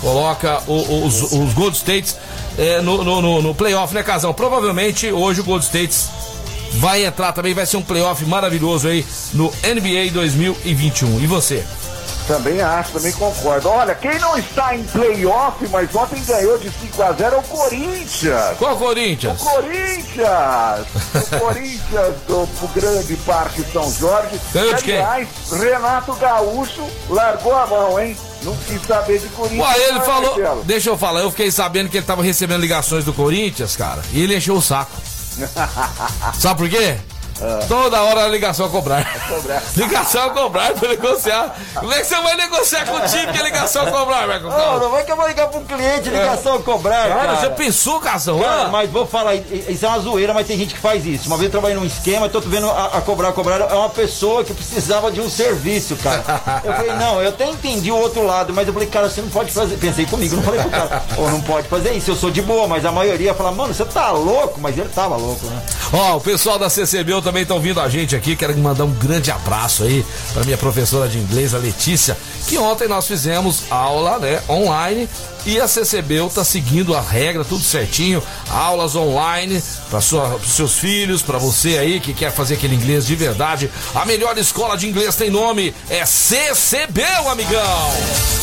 [0.00, 2.16] Coloca o- o- os, os Gold States
[2.58, 4.32] é, no, no, no, no playoff, né, Casão?
[4.32, 6.08] Provavelmente hoje o Gold States
[6.74, 11.20] vai entrar também, vai ser um playoff maravilhoso aí no NBA 2021.
[11.20, 11.64] E você?
[12.30, 13.68] Também acho, também concordo.
[13.68, 17.42] Olha, quem não está em playoff, mas ontem ganhou de 5 a 0 é o
[17.42, 18.56] Corinthians.
[18.56, 19.40] Qual Corinthians?
[19.42, 20.86] Corinthians!
[21.32, 24.40] O Corinthians do, do grande Parque São Jorge.
[24.52, 24.98] Ganhou de quem?
[24.98, 28.16] Aliás, Renato Gaúcho largou a mão, hein?
[28.44, 29.66] Não quis saber de Corinthians.
[29.66, 30.36] Ué, ele é, falou.
[30.36, 30.64] Marcelo?
[30.64, 34.22] Deixa eu falar, eu fiquei sabendo que ele tava recebendo ligações do Corinthians, cara, e
[34.22, 34.92] ele encheu o saco.
[36.38, 36.96] Sabe por quê?
[37.68, 39.04] Toda hora a ligação a cobrar.
[39.28, 39.62] cobrar.
[39.76, 41.56] ligação a cobrar pra negociar.
[41.74, 44.48] Como é que você vai negociar com o time que é ligação a cobrar, Marco
[44.48, 47.36] Não, não vai que eu vou ligar um cliente, ligação a cobrar, Cara, cara.
[47.36, 48.40] você pensou, Casão?
[48.40, 51.26] Cara, mas vou falar, isso é uma zoeira, mas tem gente que faz isso.
[51.26, 53.88] Uma vez eu trabalhei num esquema, tô vendo a, a cobrar, a cobrar, é uma
[53.90, 56.22] pessoa que precisava de um serviço, cara.
[56.64, 59.30] Eu falei, não, eu até entendi o outro lado, mas eu falei, cara, você não
[59.30, 59.76] pode fazer.
[59.76, 62.66] Pensei comigo, não falei pro cara, ou não pode fazer isso, eu sou de boa,
[62.68, 65.62] mas a maioria fala, mano, você tá louco, mas ele tava louco, né?
[65.92, 68.34] Ó, o pessoal da CCBU também estão vindo a gente aqui.
[68.34, 72.18] Quero mandar um grande abraço aí para minha professora de inglês, a Letícia,
[72.48, 75.08] que ontem nós fizemos aula, né, online.
[75.46, 78.22] E a CCBU tá seguindo a regra, tudo certinho.
[78.50, 83.14] Aulas online para os seus filhos, para você aí que quer fazer aquele inglês de
[83.14, 83.70] verdade.
[83.94, 88.39] A melhor escola de inglês tem nome, é CCBU, amigão.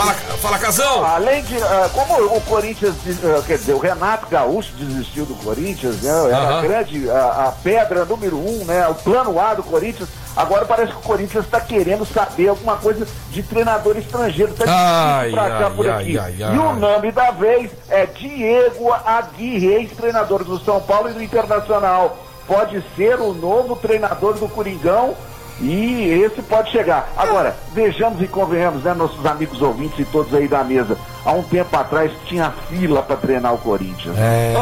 [0.00, 1.04] Fala, fala Casão.
[1.04, 6.00] Além de, ah, como o Corinthians, ah, quer dizer, o Renato Gaúcho desistiu do Corinthians,
[6.00, 6.10] né?
[6.26, 6.62] Era a Aham.
[6.62, 8.88] grande, a, a pedra número um, né?
[8.88, 10.08] O plano A do Corinthians.
[10.34, 14.54] Agora parece que o Corinthians está querendo saber alguma coisa de treinador estrangeiro.
[14.54, 16.38] Tá Ai, difícil pra cá ai, por ai, aqui.
[16.38, 22.16] E o nome da vez é Diego Aguirre, ex-treinador do São Paulo e do Internacional.
[22.46, 25.14] Pode ser o novo treinador do Coringão.
[25.60, 27.12] E esse pode chegar.
[27.16, 30.96] Agora, vejamos e convenhamos, né, nossos amigos ouvintes e todos aí da mesa.
[31.24, 34.16] Há um tempo atrás tinha fila para treinar o Corinthians.
[34.18, 34.54] É.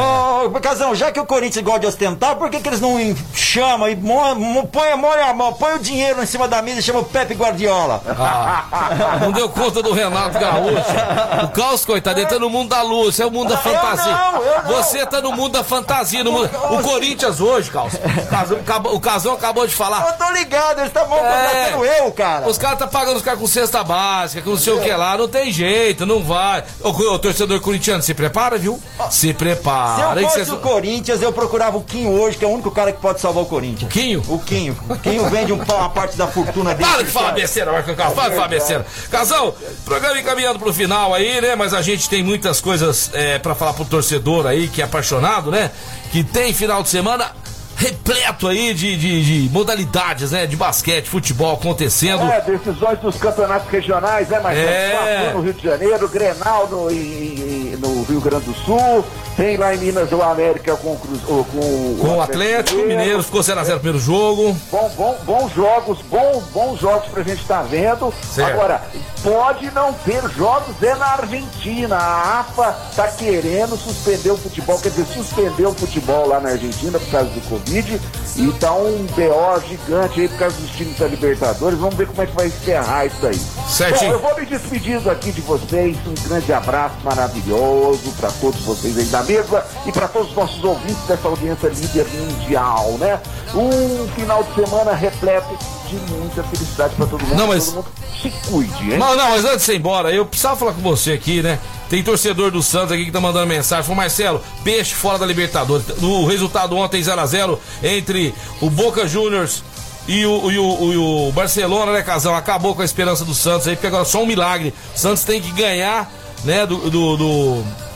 [0.45, 2.97] Ô, Casão, já que o Corinthians gosta de ostentar, por que, que eles não
[3.33, 6.79] chamam e mo- mo- põe, molha a mão, põe o dinheiro em cima da mesa
[6.79, 8.01] e chama o Pepe Guardiola?
[8.07, 11.45] Ah, não deu conta do Renato Gaúcho.
[11.45, 14.11] O Caos, coitado, ele tá no mundo da luz, é o mundo da fantasia.
[14.11, 14.69] não, eu não.
[14.71, 16.23] Você tá no mundo da fantasia.
[16.23, 16.49] No mundo...
[16.71, 20.05] O Corinthians hoje, Caos, o Casão acabou- o Casão acabou de falar.
[20.07, 21.31] Eu tô ligado, eles estão mal É.
[21.71, 22.47] contratando eu, cara.
[22.47, 25.17] Os caras tá pagando os caras com cesta básica, com não sei o que lá,
[25.17, 26.48] não tem jeito, não vai.
[26.81, 28.79] Ô, ô, torcedor corintiano, se prepara, viu?
[29.09, 30.15] Se Se prepara.
[30.15, 32.51] eu hein, que fosse cê- o Corinthians, eu procurava o Quinho hoje, que é o
[32.51, 33.91] único cara que pode salvar o Corinthians.
[33.91, 34.23] Quinho?
[34.27, 34.77] O Quinho.
[34.89, 36.89] O Quinho vende um, uma parte da fortuna dele.
[36.89, 38.85] Para de falar besteira, Marco Carlos, para de falar besteira.
[39.11, 39.53] Casão,
[39.85, 41.55] programa encaminhando pro final aí, né?
[41.55, 45.51] Mas a gente tem muitas coisas é, para falar pro torcedor aí, que é apaixonado,
[45.51, 45.71] né?
[46.11, 47.31] Que tem final de semana
[47.79, 50.45] repleto aí de, de, de modalidades, né?
[50.45, 52.23] De basquete, futebol acontecendo.
[52.29, 54.69] É, decisões dos campeonatos regionais, né, Marcelo?
[54.69, 55.31] É.
[55.33, 59.05] No Rio de Janeiro, Grenal no, em- no Rio Grande do Sul,
[59.39, 63.23] tem lá em Minas o América com, o Cruz- o- com, Com o Atlético Mineiro,
[63.23, 64.53] ficou 0x0 no primeiro jogo.
[64.69, 68.13] Bom, bom, bons jogos, bom, bons jogos pra gente estar vendo.
[68.35, 68.51] Certo.
[68.51, 68.81] Agora,
[69.23, 71.95] pode não ter jogos é na Argentina.
[71.95, 76.99] A AFA tá querendo suspender o futebol, quer dizer, suspendeu o futebol lá na Argentina
[76.99, 78.01] por causa do Covid.
[78.35, 81.79] E tá um BO gigante aí por causa dos times da Libertadores.
[81.79, 83.39] Vamos ver como é que vai encerrar isso daí.
[83.69, 84.11] Certinho.
[84.11, 85.95] Bom, eu vou me despedindo aqui de vocês.
[86.05, 90.63] Um grande abraço maravilhoso para todos vocês aí da mesa e para todos os nossos
[90.63, 93.19] ouvintes dessa audiência líder mundial, né?
[93.53, 95.57] Um final de semana repleto
[95.87, 97.35] de muita felicidade para todo mundo.
[97.37, 97.87] Não, mas- Todo mundo
[98.21, 98.97] se cuide, hein?
[98.97, 101.59] Não, não, mas antes de ir embora, eu precisava falar com você aqui, né?
[101.89, 103.83] Tem torcedor do Santos aqui que tá mandando mensagem.
[103.83, 105.85] Falou, Marcelo, peixe fora da Libertadores.
[106.01, 109.63] O resultado ontem 0x0 entre o Boca Juniors
[110.07, 112.35] e o, e, o, e o Barcelona, né, Casão?
[112.35, 114.73] Acabou com a esperança do Santos aí, porque agora só um milagre.
[114.95, 116.11] O Santos tem que ganhar,
[116.43, 116.77] né, do.
[116.89, 117.88] do, do-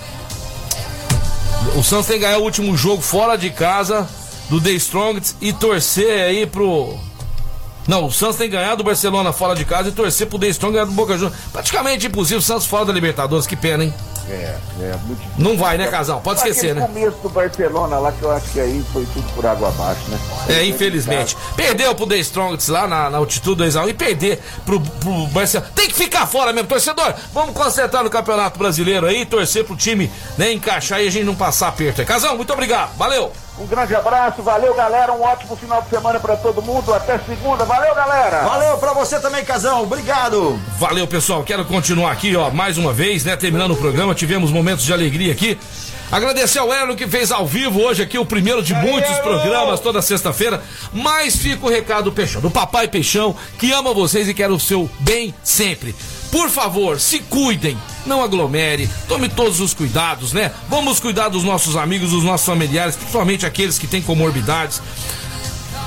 [1.75, 4.07] O Santos tem que ganhar o último jogo fora de casa
[4.47, 6.95] do The Strongest e torcer aí pro.
[7.87, 10.73] Não, o Santos tem ganhado do Barcelona fora de casa e torcer pro The Strong
[10.73, 11.35] ganhar do Boca Juniors.
[11.51, 13.93] Praticamente impossível, o Santos fora da Libertadores, que pena, hein?
[14.29, 15.43] É, é muito difícil.
[15.43, 16.21] Não vai, né, casal?
[16.21, 16.87] Pode esquecer, Aquele né?
[16.87, 20.19] começo do Barcelona lá, que eu acho que aí foi tudo por água abaixo, né?
[20.47, 21.35] É, infelizmente.
[21.55, 25.71] Perdeu pro The Strongest lá na, na altitude 2x1 e perder pro, pro Barcelona.
[25.75, 27.13] Tem que ficar fora mesmo, torcedor.
[27.33, 31.35] Vamos concentrar no Campeonato Brasileiro aí, torcer pro time né, encaixar e a gente não
[31.35, 32.07] passar aperto aí.
[32.07, 32.95] Casal, muito obrigado.
[32.97, 33.31] Valeu.
[33.59, 37.63] Um grande abraço, valeu galera, um ótimo final de semana pra todo mundo, até segunda,
[37.63, 38.41] valeu galera!
[38.41, 39.83] Valeu pra você também, Casão.
[39.83, 40.59] Obrigado.
[40.79, 41.43] Valeu, pessoal.
[41.43, 43.35] Quero continuar aqui, ó, mais uma vez, né?
[43.35, 45.57] Terminando o programa, tivemos momentos de alegria aqui.
[46.11, 49.23] Agradecer ao Erno que fez ao vivo hoje aqui o primeiro de muitos Erno!
[49.23, 50.61] programas toda sexta-feira.
[50.91, 54.59] Mas fica o recado do Peixão, do Papai Peixão, que ama vocês e quer o
[54.59, 55.95] seu bem sempre.
[56.33, 57.77] Por favor, se cuidem,
[58.07, 60.51] não aglomere, tome todos os cuidados, né?
[60.67, 64.81] Vamos cuidar dos nossos amigos, dos nossos familiares, principalmente aqueles que têm comorbidades.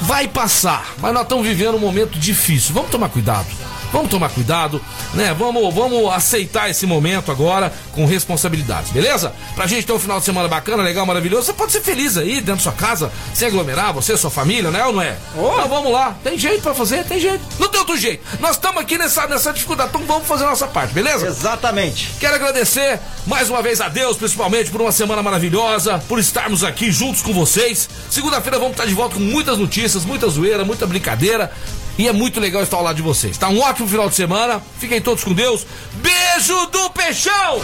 [0.03, 2.73] Vai passar, mas nós estamos vivendo um momento difícil.
[2.73, 3.66] Vamos tomar cuidado.
[3.97, 4.79] Vamos tomar cuidado,
[5.15, 5.35] né?
[5.39, 9.33] Vamos, vamos aceitar esse momento agora com responsabilidades, beleza?
[9.55, 11.47] Pra gente ter um final de semana bacana, legal, maravilhoso.
[11.47, 14.85] Você pode ser feliz aí dentro da sua casa, sem aglomerar, você, sua família, né
[14.85, 15.17] ou não é?
[15.35, 17.41] Então vamos lá, tem jeito pra fazer, tem jeito.
[17.59, 18.23] Não tem outro jeito.
[18.39, 21.27] Nós estamos aqui nessa, nessa dificuldade, então vamos fazer a nossa parte, beleza?
[21.27, 22.13] Exatamente.
[22.21, 26.93] Quero agradecer mais uma vez a Deus, principalmente por uma semana maravilhosa, por estarmos aqui
[26.93, 27.89] juntos com vocês.
[28.11, 31.51] Segunda-feira vamos estar de volta com muitas notícias, muita zoeira, muita brincadeira.
[31.99, 33.39] E é muito legal estar ao lado de vocês.
[33.39, 34.61] Tá um ótimo final de semana.
[34.79, 35.67] Fiquem todos com Deus.
[35.95, 37.61] Beijo do Peixão!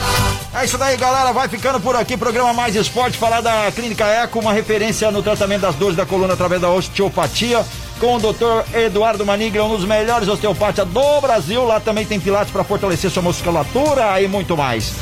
[0.54, 1.32] É isso daí, galera.
[1.32, 2.16] Vai ficando por aqui.
[2.16, 3.18] Programa Mais Esporte.
[3.18, 7.62] Falar da Clínica Eco, uma referência no tratamento das dores da coluna através da osteopatia.
[8.00, 8.74] Com o Dr.
[8.74, 11.64] Eduardo Maniglia, um dos melhores osteopatas do Brasil.
[11.64, 14.94] Lá também tem pilates para fortalecer sua musculatura e muito mais.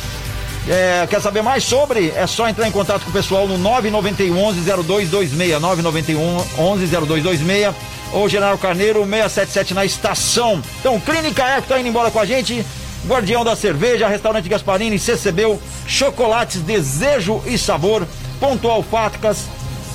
[0.68, 2.12] É, quer saber mais sobre?
[2.16, 5.32] É só entrar em contato com o pessoal no 991 11 0226.
[5.60, 10.62] 991 11 0226 ou General Carneiro 677 na estação.
[10.80, 12.64] Então, Clínica Eco tá indo embora com a gente.
[13.06, 18.06] Guardião da Cerveja, Restaurante Gasparini, CCBU, Chocolates Desejo e Sabor,
[18.38, 19.46] Pontual Fáticas,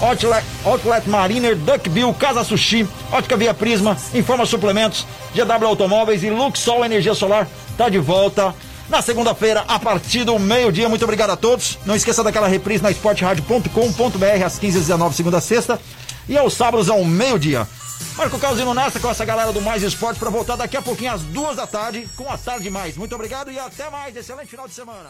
[0.01, 5.05] Outlet, Outlet Mariner, Duck Bill, Casa Sushi, Ótica Via Prisma, Informa Suplementos,
[5.35, 7.47] GW Automóveis e Luxol Energia Solar
[7.77, 8.53] tá de volta
[8.89, 10.89] na segunda-feira a partir do meio-dia.
[10.89, 11.77] Muito obrigado a todos.
[11.85, 15.79] Não esqueça daquela reprise na esporteradio.com.br às 15h19, segunda a sexta
[16.27, 17.67] e aos sábados ao meio-dia.
[18.15, 21.21] Marco Causino nessa com essa galera do Mais Esporte para voltar daqui a pouquinho às
[21.21, 22.95] duas da tarde com a Tarde Mais.
[22.95, 24.15] Muito obrigado e até mais.
[24.15, 25.09] Excelente final de semana.